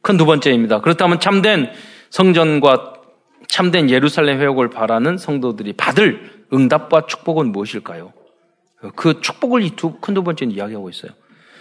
큰두 0.01 0.25
번째입니다. 0.25 0.81
그렇다면 0.81 1.21
참된 1.21 1.71
성전과 2.09 3.02
참된 3.53 3.91
예루살렘 3.91 4.39
회복을 4.39 4.71
바라는 4.71 5.19
성도들이 5.19 5.73
받을 5.73 6.43
응답과 6.51 7.05
축복은 7.05 7.51
무엇일까요? 7.51 8.11
그 8.95 9.21
축복을 9.21 9.61
이 9.61 9.69
두, 9.75 9.91
큰 9.99 10.15
두 10.15 10.23
번째는 10.23 10.55
이야기하고 10.55 10.89
있어요. 10.89 11.11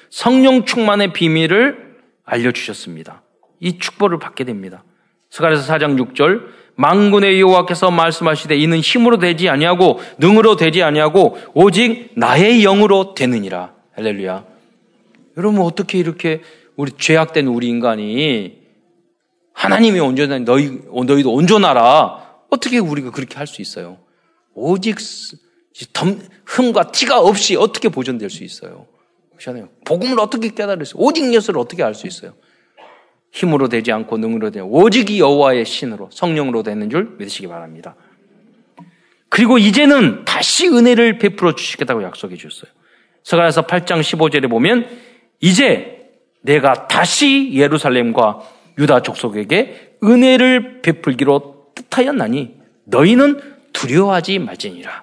성령 0.08 0.64
충만의 0.64 1.12
비밀을 1.12 1.96
알려주셨습니다. 2.24 3.20
이 3.60 3.78
축복을 3.78 4.18
받게 4.18 4.44
됩니다. 4.44 4.84
스가랴서 5.28 5.70
4장 5.70 6.02
6절 6.02 6.46
망군의 6.76 7.38
여호와께서 7.38 7.90
말씀하시되 7.90 8.56
이는 8.56 8.80
힘으로 8.80 9.18
되지 9.18 9.50
아니하고 9.50 10.00
능으로 10.16 10.56
되지 10.56 10.82
아니하고 10.82 11.36
오직 11.52 12.12
나의 12.16 12.62
영으로 12.62 13.12
되느니라. 13.12 13.74
할렐루야. 13.96 14.46
여러분 15.36 15.60
어떻게 15.60 15.98
이렇게 15.98 16.40
우리 16.74 16.90
죄악된 16.92 17.48
우리 17.48 17.68
인간이 17.68 18.61
하나님이 19.52 20.00
온전한 20.00 20.44
너희 20.44 20.80
너희도 20.90 21.32
온전하라. 21.32 22.22
어떻게 22.50 22.78
우리가 22.78 23.10
그렇게 23.10 23.36
할 23.36 23.46
수 23.46 23.62
있어요? 23.62 23.98
오직 24.54 24.98
흠과 26.46 26.92
티가 26.92 27.20
없이 27.20 27.56
어떻게 27.56 27.88
보존될 27.88 28.28
수 28.30 28.44
있어요? 28.44 28.86
그렇잖아요. 29.30 29.68
복음을 29.84 30.20
어떻게 30.20 30.48
깨달을 30.50 30.84
수, 30.84 30.96
오직 30.98 31.32
예수를 31.32 31.58
어떻게 31.60 31.82
알 31.82 31.94
수 31.94 32.06
있어요? 32.06 32.34
힘으로 33.32 33.68
되지 33.68 33.90
않고 33.92 34.18
능으로 34.18 34.50
되는 34.50 34.68
오직 34.70 35.10
이 35.10 35.18
여호와의 35.20 35.64
신으로 35.64 36.10
성령으로 36.12 36.62
되는 36.62 36.90
줄 36.90 37.16
믿으시기 37.18 37.48
바랍니다. 37.48 37.96
그리고 39.30 39.56
이제는 39.56 40.26
다시 40.26 40.68
은혜를 40.68 41.18
베풀어 41.18 41.54
주시겠다고 41.54 42.02
약속해 42.02 42.36
주셨어요. 42.36 42.70
서가에서 43.22 43.66
8장 43.66 44.00
15절에 44.00 44.50
보면 44.50 44.86
이제 45.40 46.10
내가 46.42 46.86
다시 46.88 47.52
예루살렘과 47.54 48.40
유다 48.78 49.02
족속에게 49.02 49.96
은혜를 50.02 50.82
베풀기로 50.82 51.72
뜻하였나니 51.74 52.60
너희는 52.84 53.40
두려워하지 53.72 54.38
말지니라. 54.38 55.02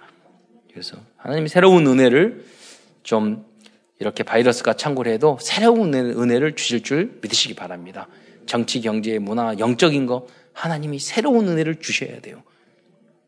그래서 0.71 0.97
하나님이 1.17 1.49
새로운 1.49 1.87
은혜를 1.87 2.45
좀 3.03 3.45
이렇게 3.99 4.23
바이러스가 4.23 4.73
창고를 4.73 5.11
해도 5.11 5.37
새로운 5.41 5.93
은혜를 5.93 6.55
주실 6.55 6.83
줄 6.83 7.19
믿으시기 7.21 7.55
바랍니다. 7.55 8.07
정치, 8.45 8.81
경제, 8.81 9.19
문화, 9.19 9.57
영적인 9.59 10.05
거 10.05 10.27
하나님이 10.53 10.99
새로운 10.99 11.47
은혜를 11.47 11.79
주셔야 11.79 12.19
돼요. 12.21 12.43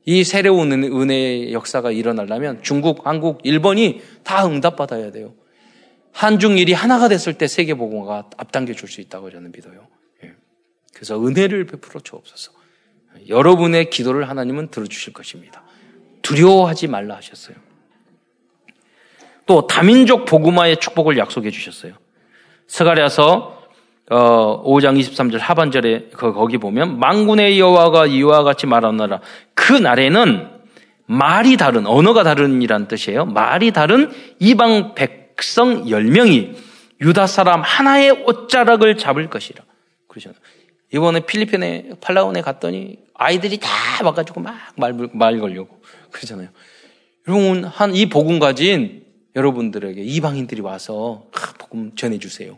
이 0.06 0.24
새로운 0.24 0.72
은혜의 0.72 1.54
역사가 1.54 1.92
일어나려면 1.92 2.64
중국, 2.64 3.06
한국, 3.06 3.40
일본이 3.44 4.02
다 4.24 4.46
응답받아야 4.48 5.12
돼요. 5.12 5.34
한중일이 6.12 6.74
하나가 6.74 7.08
됐을 7.08 7.34
때 7.34 7.48
세계보고가 7.48 8.30
앞당겨 8.38 8.74
줄 8.74 8.90
수 8.90 9.02
있다고 9.02 9.30
저는 9.30 9.52
믿어요. 9.52 9.88
예. 11.02 11.06
그래서 11.06 11.20
은혜를 11.20 11.66
베풀어 11.66 12.00
주옵소서. 12.00 12.52
여러분의 13.28 13.90
기도를 13.90 14.30
하나님은 14.30 14.70
들어주실 14.70 15.14
것입니다. 15.14 15.64
두려워하지 16.22 16.88
말라 16.88 17.16
하셨어요. 17.16 17.56
또 19.48 19.66
다민족 19.66 20.26
복음화의 20.26 20.78
축복을 20.78 21.18
약속해 21.18 21.50
주셨어요. 21.50 21.94
스가랴서 22.68 23.60
어, 24.12 24.64
5장 24.64 25.00
23절 25.00 25.40
하반절에 25.40 26.10
그 26.14 26.34
거기 26.34 26.58
보면 26.58 27.00
망군의 27.00 27.60
여호와가 27.60 28.06
이와 28.06 28.44
같이 28.44 28.68
말하노라. 28.68 29.22
그 29.56 29.74
날에는 29.74 30.50
말이 31.08 31.58
다른 31.58 31.88
언어가 31.88 32.24
다른이란 32.24 32.88
뜻이에요. 32.88 33.26
말이 33.26 33.72
다른 33.72 34.12
이방 34.40 34.96
백성 34.96 35.86
10명이 35.86 36.56
유다 37.02 37.26
사람 37.26 37.62
하나의 37.62 38.12
옷자락을 38.12 38.98
잡을 38.98 39.30
것이라. 39.30 39.64
그러잖아요. 40.08 40.40
이번에 40.94 41.22
필리핀에 41.22 41.92
팔라운에 42.02 42.42
갔더니 42.42 43.00
아이들이 43.14 43.58
다 43.58 43.70
와가지고 44.04 44.42
막말 44.42 45.10
말 45.14 45.40
걸려고 45.40 45.82
그러잖아요. 46.12 46.50
여러분 47.28 47.64
한 47.64 47.94
이 47.94 48.08
복음 48.10 48.40
가진 48.40 49.06
여러분들에게 49.36 50.02
이방인들이 50.02 50.62
와서 50.62 51.26
복음 51.60 51.96
전해주세요. 51.96 52.58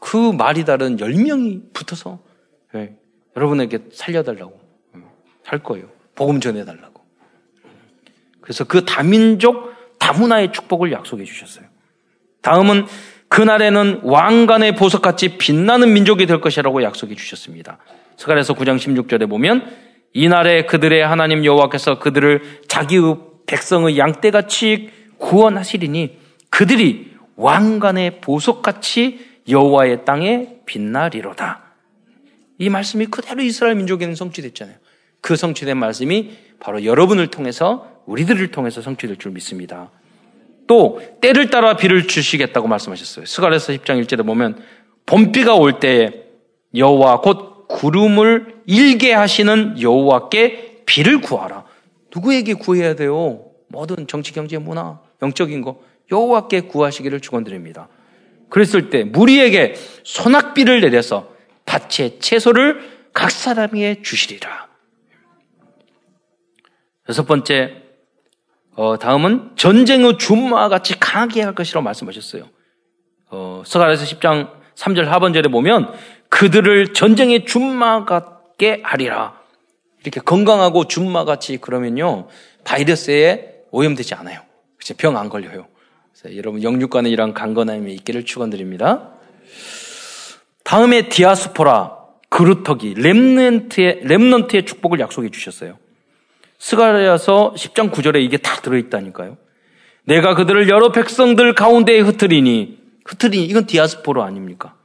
그 0.00 0.32
말이 0.32 0.64
다른 0.64 0.98
열 0.98 1.12
명이 1.12 1.62
붙어서 1.72 2.18
네, 2.74 2.96
여러분에게 3.36 3.78
살려달라고 3.92 4.60
할 5.44 5.62
거예요. 5.62 5.88
복음 6.16 6.40
전해달라고. 6.40 7.00
그래서 8.40 8.64
그 8.64 8.84
다민족 8.84 9.72
다문화의 10.00 10.52
축복을 10.52 10.90
약속해 10.90 11.22
주셨어요. 11.22 11.66
다음은 12.40 12.86
그날에는 13.32 14.00
왕관의 14.02 14.76
보석같이 14.76 15.38
빛나는 15.38 15.94
민족이 15.94 16.26
될 16.26 16.42
것이라고 16.42 16.82
약속해 16.82 17.14
주셨습니다. 17.14 17.78
스가랴서 18.18 18.52
9장 18.52 18.76
16절에 18.76 19.26
보면 19.26 19.74
이날에 20.12 20.66
그들의 20.66 21.02
하나님 21.02 21.42
여호와께서 21.42 21.98
그들을 21.98 22.60
자기의 22.68 23.16
백성의 23.46 23.96
양떼같이 23.96 24.90
구원하시리니 25.16 26.18
그들이 26.50 27.12
왕관의 27.36 28.20
보석같이 28.20 29.26
여호와의 29.48 30.04
땅에 30.04 30.58
빛나리로다. 30.66 31.62
이 32.58 32.68
말씀이 32.68 33.06
그대로 33.06 33.42
이스라엘 33.42 33.76
민족에는 33.76 34.14
성취됐잖아요. 34.14 34.76
그 35.22 35.36
성취된 35.36 35.78
말씀이 35.78 36.32
바로 36.60 36.84
여러분을 36.84 37.28
통해서 37.28 38.02
우리들을 38.04 38.50
통해서 38.50 38.82
성취될 38.82 39.16
줄 39.16 39.32
믿습니다. 39.32 39.90
또 40.66 41.00
때를 41.20 41.50
따라 41.50 41.76
비를 41.76 42.06
주시겠다고 42.06 42.68
말씀하셨어요. 42.68 43.26
스가랴서 43.26 43.72
10장 43.74 44.02
1절에 44.04 44.24
보면 44.24 44.62
봄비가 45.06 45.54
올 45.54 45.80
때에 45.80 46.24
여호와 46.74 47.20
곧 47.20 47.68
구름을 47.68 48.62
일게 48.66 49.12
하시는 49.12 49.80
여호와께 49.80 50.82
비를 50.86 51.20
구하라. 51.20 51.64
누구에게 52.14 52.54
구해야 52.54 52.94
돼요? 52.94 53.44
모든 53.68 54.06
정치, 54.06 54.32
경제, 54.32 54.58
문화, 54.58 55.00
영적인 55.22 55.62
거 55.62 55.80
여호와께 56.10 56.62
구하시기를 56.62 57.20
축원드립니다. 57.20 57.88
그랬을 58.50 58.90
때 58.90 59.04
무리에게 59.04 59.74
소낙비를 60.04 60.82
내려서 60.82 61.32
밭에 61.64 62.18
채소를 62.18 62.90
각 63.14 63.30
사람에게 63.30 64.02
주시리라. 64.02 64.68
여섯 67.08 67.24
번째, 67.26 67.81
어, 68.74 68.98
다음은 68.98 69.52
전쟁의 69.56 70.18
준마와 70.18 70.68
같이 70.68 70.98
강하게 70.98 71.42
할 71.42 71.54
것이라고 71.54 71.84
말씀하셨어요. 71.84 72.48
어, 73.30 73.62
서가에서 73.66 74.04
10장 74.04 74.50
3절 74.74 75.04
하반절에 75.04 75.48
보면 75.48 75.92
그들을 76.28 76.94
전쟁의 76.94 77.44
준마 77.44 78.04
같게 78.04 78.80
하리라. 78.84 79.40
이렇게 80.02 80.20
건강하고 80.20 80.88
준마 80.88 81.24
같이 81.24 81.58
그러면요 81.58 82.28
바이러스에 82.64 83.64
오염되지 83.70 84.14
않아요. 84.14 84.40
병안 84.96 85.28
걸려요. 85.28 85.68
여러분 86.36 86.62
영육간에 86.62 87.08
이런 87.08 87.34
강건함이 87.34 87.92
있기를 87.94 88.24
축원드립니다. 88.24 89.12
다음에 90.64 91.08
디아스포라 91.08 91.98
그루터기 92.28 92.94
remnant의 92.94 94.00
remnant의 94.04 94.64
축복을 94.64 95.00
약속해 95.00 95.30
주셨어요. 95.30 95.78
스가랴서 96.62 97.54
10장 97.56 97.90
9절에 97.90 98.22
이게 98.22 98.36
다 98.36 98.60
들어 98.60 98.76
있다니까요. 98.76 99.36
내가 100.04 100.36
그들을 100.36 100.68
여러 100.68 100.92
백성들 100.92 101.54
가운데에 101.54 101.98
흩으리니 101.98 102.78
흩으리니 103.04 103.44
이건 103.46 103.66
디아스포라 103.66 104.24
아닙니까? 104.24 104.76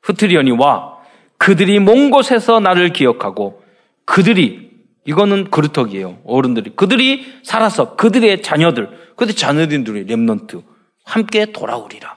흩으려니와 0.00 0.96
그들이 1.36 1.80
먼 1.80 2.10
곳에서 2.10 2.60
나를 2.60 2.94
기억하고 2.94 3.62
그들이 4.06 4.70
이거는 5.04 5.50
그루터기예요. 5.50 6.22
어른들이 6.24 6.72
그들이 6.76 7.26
살아서 7.42 7.94
그들의 7.96 8.40
자녀들 8.40 8.88
그들 9.16 9.36
자녀들이 9.36 10.04
remnant 10.04 10.62
함께 11.04 11.52
돌아오리라. 11.52 12.16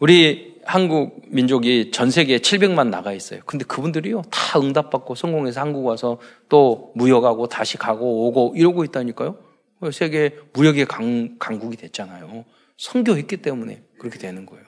우리 0.00 0.49
한국 0.70 1.22
민족이 1.26 1.90
전 1.90 2.12
세계에 2.12 2.38
700만 2.38 2.90
나가 2.90 3.12
있어요. 3.12 3.40
근데 3.44 3.64
그분들이요, 3.64 4.22
다 4.30 4.60
응답받고 4.60 5.16
성공해서 5.16 5.60
한국 5.60 5.84
와서 5.84 6.20
또 6.48 6.92
무역하고 6.94 7.48
다시 7.48 7.76
가고 7.76 8.28
오고 8.28 8.54
이러고 8.56 8.84
있다니까요. 8.84 9.36
세계 9.92 10.38
무역의 10.52 10.86
강, 10.86 11.36
강국이 11.40 11.76
됐잖아요. 11.76 12.44
선교했기 12.76 13.38
때문에 13.38 13.82
그렇게 13.98 14.20
되는 14.20 14.46
거예요. 14.46 14.62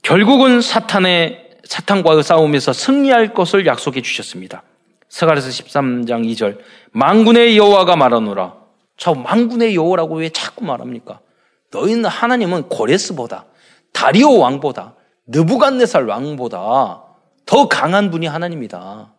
결국은 0.00 0.62
사탄의 0.62 1.50
사탄과의 1.64 2.22
싸움에서 2.22 2.72
승리할 2.72 3.34
것을 3.34 3.66
약속해 3.66 4.00
주셨습니다. 4.00 4.62
스가랴서 5.10 5.50
13장 5.50 6.24
2절 6.32 6.58
망군의 6.92 7.58
여호와가 7.58 7.96
말하노라. 7.96 8.54
저 8.96 9.12
망군의 9.12 9.74
여호와라고 9.74 10.16
왜 10.16 10.30
자꾸 10.30 10.64
말합니까? 10.64 11.20
너희는 11.72 12.06
하나님은 12.06 12.68
고레스보다 12.68 13.46
다리오 13.92 14.38
왕보다 14.38 14.94
느부갓네살 15.26 16.06
왕보다 16.06 17.02
더 17.46 17.68
강한 17.68 18.10
분이 18.10 18.26
하나님이다. 18.26 19.12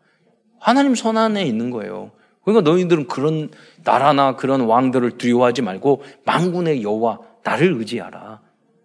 하나님 0.59 0.95
손 0.95 1.17
안에 1.17 1.43
있는 1.43 1.69
거예요. 1.69 2.11
그러니까 2.43 2.69
너희들은 2.69 3.07
그런 3.07 3.49
나라나 3.83 4.35
그런 4.35 4.61
왕들을 4.61 5.17
두려워하지 5.17 5.61
말고 5.61 6.03
망군의 6.25 6.83
여호와 6.83 7.19
나를 7.43 7.73
의지하라. 7.73 8.41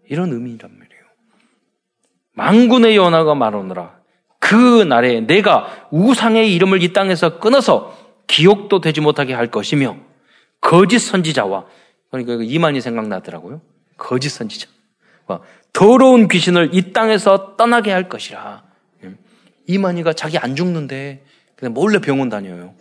이런 0.08 0.32
의미란 0.32 0.58
말이에요. 0.58 1.02
망군의 2.32 2.96
여호와가 2.96 3.34
말하노라. 3.34 3.96
그 4.38 4.82
날에 4.82 5.20
내가 5.20 5.66
우상의 5.90 6.54
이름을 6.54 6.82
이 6.82 6.92
땅에서 6.92 7.38
끊어서 7.38 7.96
기억도 8.26 8.80
되지 8.80 9.00
못하게 9.00 9.34
할 9.34 9.50
것이며 9.50 9.96
거짓 10.60 10.98
선지자와 10.98 11.64
그러니까 12.24 12.50
이만이 12.50 12.80
생각나더라고요. 12.80 13.60
거짓 13.96 14.30
선지자. 14.30 14.68
더러운 15.72 16.28
귀신을 16.28 16.70
이 16.72 16.92
땅에서 16.92 17.56
떠나게 17.56 17.90
할 17.90 18.08
것이라. 18.08 18.64
이만희가 19.66 20.12
자기 20.12 20.38
안 20.38 20.54
죽는데 20.54 21.24
그냥 21.56 21.74
몰래 21.74 21.98
병원 21.98 22.28
다녀요. 22.28 22.74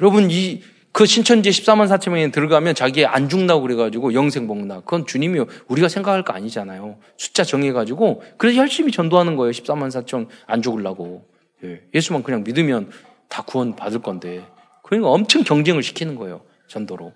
여러분 0.00 0.30
이 0.30 0.62
그 0.92 1.06
신천지 1.06 1.48
14만 1.48 1.88
4천 1.88 2.10
명에 2.10 2.30
들어가면 2.30 2.74
자기 2.74 3.06
안 3.06 3.30
죽나고 3.30 3.62
그래가지고 3.62 4.12
영생 4.12 4.46
먹나. 4.46 4.80
그건 4.80 5.06
주님이 5.06 5.40
우리가 5.66 5.88
생각할 5.88 6.22
거 6.22 6.34
아니잖아요. 6.34 6.98
숫자 7.16 7.44
정해가지고 7.44 8.22
그래서 8.36 8.58
열심히 8.58 8.92
전도하는 8.92 9.36
거예요. 9.36 9.52
14만 9.52 9.88
4천 9.88 10.28
안 10.46 10.60
죽으려고. 10.60 11.26
예. 11.64 11.80
예수만 11.94 12.22
그냥 12.22 12.44
믿으면 12.44 12.90
다 13.28 13.42
구원 13.42 13.74
받을 13.74 14.00
건데. 14.00 14.44
그러니까 14.82 15.08
엄청 15.08 15.42
경쟁을 15.42 15.82
시키는 15.82 16.14
거예요. 16.14 16.42
전도로. 16.68 17.12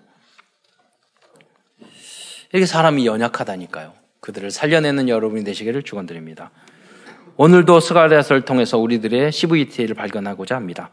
이렇게 2.51 2.65
사람이 2.65 3.05
연약하다니까요. 3.05 3.93
그들을 4.19 4.51
살려내는 4.51 5.09
여러분이 5.09 5.43
되시기를 5.43 5.83
축원드립니다. 5.83 6.51
오늘도 7.35 7.79
스가랴서를 7.79 8.43
통해서 8.43 8.77
우리들의 8.77 9.31
CVT를 9.31 9.95
발견하고자 9.95 10.55
합니다. 10.55 10.89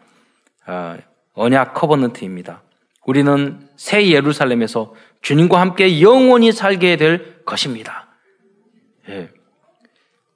어, 0.67 0.97
언약 1.33 1.75
커버넌트입니다. 1.75 2.63
우리는 3.07 3.69
새 3.77 4.09
예루살렘에서 4.09 4.95
주님과 5.21 5.61
함께 5.61 6.01
영원히 6.01 6.53
살게 6.53 6.97
될 6.97 7.45
것입니다. 7.45 8.09
예. 9.09 9.31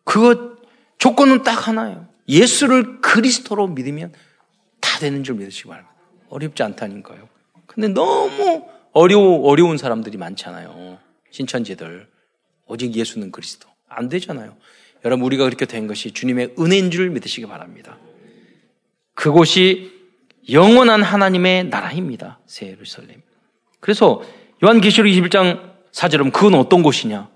그거 0.05 0.57
조건은 0.99 1.43
딱 1.43 1.69
하나예요. 1.69 2.07
예수를 2.29 3.01
그리스도로 3.01 3.69
믿으면 3.69 4.13
다 4.81 4.99
되는 4.99 5.25
줄 5.25 5.37
믿으시기 5.37 5.69
바랍니다. 5.69 5.95
어렵지 6.29 6.63
않다니까요. 6.63 7.29
근데 7.67 7.89
너무 7.89 8.67
어려워, 8.93 9.49
어려운 9.49 9.79
사람들이 9.79 10.17
많잖아요. 10.19 10.99
신천지들. 11.31 12.09
오직 12.67 12.95
예수는 12.95 13.31
그리스도. 13.33 13.69
안 13.89 14.09
되잖아요. 14.09 14.57
여러분, 15.05 15.25
우리가 15.27 15.45
그렇게 15.45 15.65
된 15.65 15.87
것이 15.87 16.13
주님의 16.13 16.55
은혜인 16.59 16.91
줄 16.91 17.11
믿으시기 17.11 17.47
바랍니다. 17.47 17.99
그곳이 19.15 19.93
영원한 20.51 21.03
하나님의 21.03 21.69
나라입니다. 21.69 22.39
새 22.47 22.69
예루살렘. 22.69 23.23
그래서 23.81 24.23
요한계시록 24.63 25.11
21장 25.11 25.73
4절은 25.93 26.33
그건 26.33 26.55
어떤 26.55 26.83
곳이냐? 26.83 27.29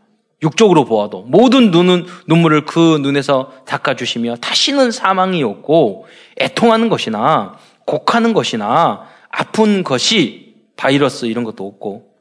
육적으로 0.43 0.85
보아도 0.85 1.23
모든 1.23 1.71
눈은 1.71 2.07
눈물을 2.27 2.65
그 2.65 2.99
눈에서 3.01 3.53
닦아 3.65 3.95
주시며 3.95 4.37
다시는 4.37 4.91
사망이 4.91 5.43
없고 5.43 6.07
애통하는 6.41 6.89
것이나 6.89 7.59
곡하는 7.87 8.33
것이나 8.33 9.07
아픈 9.31 9.85
것이 9.85 10.55
바이러스 10.77 11.27
이런 11.27 11.45
것도 11.45 11.67
없고 11.67 12.12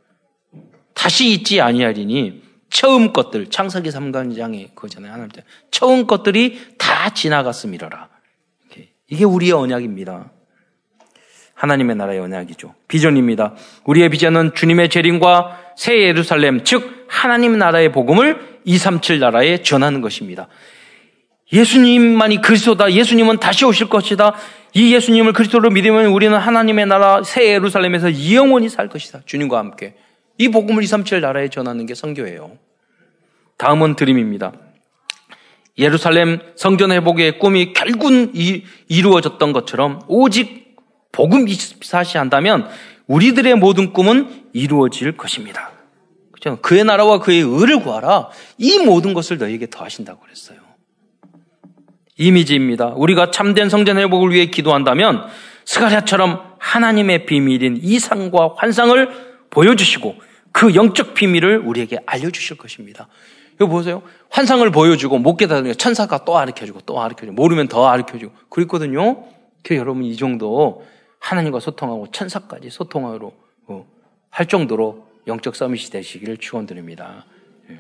다시 0.93 1.31
있지 1.31 1.61
아니하리니 1.61 2.41
처음 2.69 3.13
것들 3.13 3.49
창세기 3.49 3.89
3강장에 3.89 4.75
그거잖아요. 4.75 5.11
하나님 5.11 5.29
때 5.29 5.43
처음 5.71 6.07
것들이 6.07 6.75
다 6.77 7.13
지나갔음이러라. 7.13 8.09
이게 9.11 9.25
우리의 9.25 9.51
언약입니다. 9.51 10.31
하나님의 11.53 11.95
나라의 11.97 12.19
언약이죠. 12.21 12.73
비전입니다. 12.87 13.53
우리의 13.83 14.09
비전은 14.09 14.55
주님의 14.55 14.89
재림과 14.89 15.73
새 15.75 16.01
예루살렘, 16.01 16.63
즉 16.63 17.05
하나님 17.07 17.57
나라의 17.57 17.91
복음을 17.91 18.59
237 18.63 19.19
나라에 19.19 19.61
전하는 19.61 20.01
것입니다. 20.01 20.47
예수님만이 21.53 22.41
그리스도다. 22.41 22.93
예수님은 22.93 23.37
다시 23.39 23.65
오실 23.65 23.89
것이다. 23.89 24.33
이 24.73 24.93
예수님을 24.95 25.33
그리스도로 25.33 25.69
믿으면 25.69 26.05
우리는 26.05 26.35
하나님의 26.35 26.85
나라 26.85 27.21
새 27.23 27.47
예루살렘에서 27.47 28.33
영원히 28.33 28.69
살 28.69 28.87
것이다. 28.87 29.19
주님과 29.25 29.59
함께. 29.59 29.95
이 30.37 30.49
복음을 30.49 30.83
237 30.83 31.21
나라에 31.21 31.49
전하는 31.49 31.85
게 31.85 31.95
선교예요. 31.95 32.57
다음은 33.57 33.95
드림입니다. 33.95 34.53
예루살렘 35.77 36.39
성전 36.55 36.91
회복의 36.91 37.39
꿈이 37.39 37.73
결국 37.73 38.11
이루어졌던 38.87 39.53
것처럼 39.53 40.01
오직 40.07 40.75
복음 41.11 41.45
24시 41.45 42.17
한다면 42.17 42.67
우리들의 43.07 43.55
모든 43.55 43.93
꿈은 43.93 44.45
이루어질 44.53 45.17
것입니다. 45.17 45.71
그죠? 46.31 46.57
그의 46.61 46.83
나라와 46.83 47.19
그의 47.19 47.41
의를 47.41 47.79
구하라. 47.79 48.29
이 48.57 48.79
모든 48.79 49.13
것을 49.13 49.37
너에게 49.37 49.69
더하신다고 49.69 50.21
그랬어요. 50.21 50.59
이미지입니다. 52.17 52.93
우리가 52.95 53.31
참된 53.31 53.69
성전 53.69 53.97
회복을 53.97 54.31
위해 54.31 54.47
기도한다면 54.47 55.25
스가랴처럼 55.65 56.55
하나님의 56.59 57.25
비밀인 57.25 57.79
이상과 57.81 58.55
환상을 58.57 59.30
보여주시고 59.51 60.15
그 60.51 60.75
영적 60.75 61.13
비밀을 61.13 61.59
우리에게 61.59 61.99
알려주실 62.05 62.57
것입니다. 62.57 63.07
이거 63.55 63.67
보세요. 63.67 64.01
환상을 64.31 64.69
보여주고 64.71 65.19
못 65.19 65.37
깨달으면 65.37 65.77
천사가 65.77 66.25
또 66.25 66.33
가르쳐주고 66.33 66.81
또 66.81 66.95
가르쳐주고 66.95 67.33
모르면 67.33 67.67
더 67.67 67.81
가르쳐주고 67.81 68.33
그랬거든요. 68.49 69.23
그 69.63 69.75
여러분 69.75 70.03
이 70.03 70.15
정도 70.15 70.83
하나님과 71.19 71.59
소통하고 71.59 72.07
천사까지 72.11 72.71
소통하러 72.71 73.31
어, 73.67 73.85
할 74.29 74.47
정도로 74.47 75.07
영적 75.27 75.55
서밋이 75.55 75.91
되시기를 75.91 76.37
축원드립니다. 76.37 77.25
예. 77.69 77.79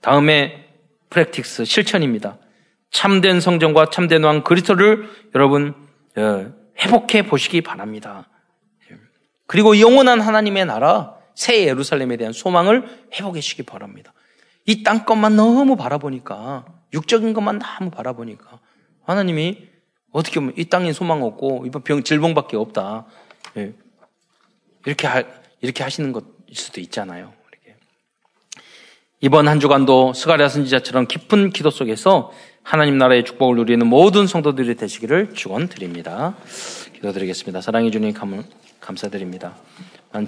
다음에 0.00 0.64
프랙틱스 1.10 1.66
실천입니다. 1.66 2.38
참된 2.90 3.40
성전과 3.40 3.90
참된 3.90 4.24
왕 4.24 4.42
그리스도를 4.42 5.08
여러분 5.34 5.74
어, 6.16 6.52
회복해 6.78 7.26
보시기 7.26 7.60
바랍니다. 7.60 8.28
예. 9.44 9.46
그리고 9.46 9.78
영원한 9.80 10.20
하나님의 10.20 10.66
나라 10.66 11.14
새 11.34 11.66
예루살렘에 11.66 12.16
대한 12.16 12.32
소망을 12.32 12.86
회복해 13.12 13.40
주시기 13.40 13.64
바랍니다. 13.64 14.12
이 14.66 14.82
땅 14.82 15.04
것만 15.04 15.36
너무 15.36 15.76
바라보니까 15.76 16.64
육적인 16.92 17.34
것만 17.34 17.58
너무 17.58 17.90
바라보니까 17.90 18.60
하나님이 19.04 19.68
어떻게 20.12 20.40
보면 20.40 20.54
이 20.56 20.64
땅에 20.66 20.92
소망 20.92 21.22
없고 21.22 21.64
이번 21.66 21.82
병 21.82 22.02
질병밖에 22.02 22.56
없다. 22.56 23.04
예. 23.56 23.74
이렇게 24.86 25.06
하, 25.06 25.22
이렇게 25.60 25.82
하시는 25.82 26.12
것일 26.12 26.54
수도 26.54 26.80
있잖아요. 26.80 27.32
이렇게. 27.50 27.76
이번 29.20 29.48
한 29.48 29.60
주간도 29.60 30.12
스가랴 30.14 30.48
선지자처럼 30.48 31.06
깊은 31.08 31.50
기도 31.50 31.70
속에서 31.70 32.32
하나님 32.62 32.96
나라의 32.96 33.24
축복을 33.24 33.56
누리는 33.56 33.86
모든 33.86 34.26
성도들이 34.26 34.76
되시기를 34.76 35.34
축원드립니다. 35.34 36.34
기도드리겠습니다. 36.94 37.60
사랑해 37.60 37.90
주님 37.90 38.14
감, 38.14 38.44
감사드립니다. 38.84 39.54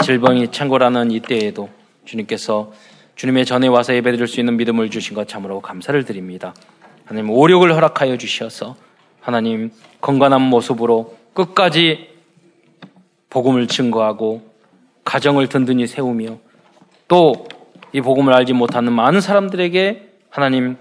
질병이 0.05 0.51
창고라는 0.51 1.11
이때에도 1.11 1.69
주님께서 2.05 2.73
주님의 3.15 3.47
전에 3.47 3.69
와서 3.69 3.95
예배드릴 3.95 4.27
수 4.27 4.41
있는 4.41 4.57
믿음을 4.57 4.91
주신 4.91 5.15
것 5.15 5.29
참으로 5.29 5.61
감사를 5.61 6.05
드립니다. 6.05 6.55
하나님 7.05 7.31
오력을 7.31 7.73
허락하여 7.73 8.17
주셔서 8.19 8.77
하나님 9.21 9.71
건강한 10.01 10.43
모습으로 10.43 11.17
끝까지 11.35 12.09
복음을 13.31 13.67
증거하고 13.69 14.43
가정을 15.05 15.49
든든히 15.49 15.87
세우며 15.87 16.39
또 17.09 17.47
이 17.97 18.01
복음을 18.03 18.35
알지 18.35 18.53
못하는 18.53 18.93
많은 18.93 19.23
사람들에게 19.23 20.11
하나님 20.29 20.77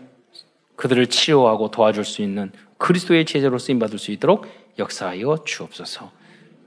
그들을 0.76 1.08
치료하고 1.08 1.72
도와줄 1.72 2.04
수 2.04 2.22
있는 2.22 2.52
그리스도의 2.78 3.24
제자로 3.24 3.58
쓰임 3.58 3.80
받을 3.80 3.98
수 4.00 4.12
있도록 4.12 4.46
역사하여 4.78 5.46
주옵소서. 5.46 6.12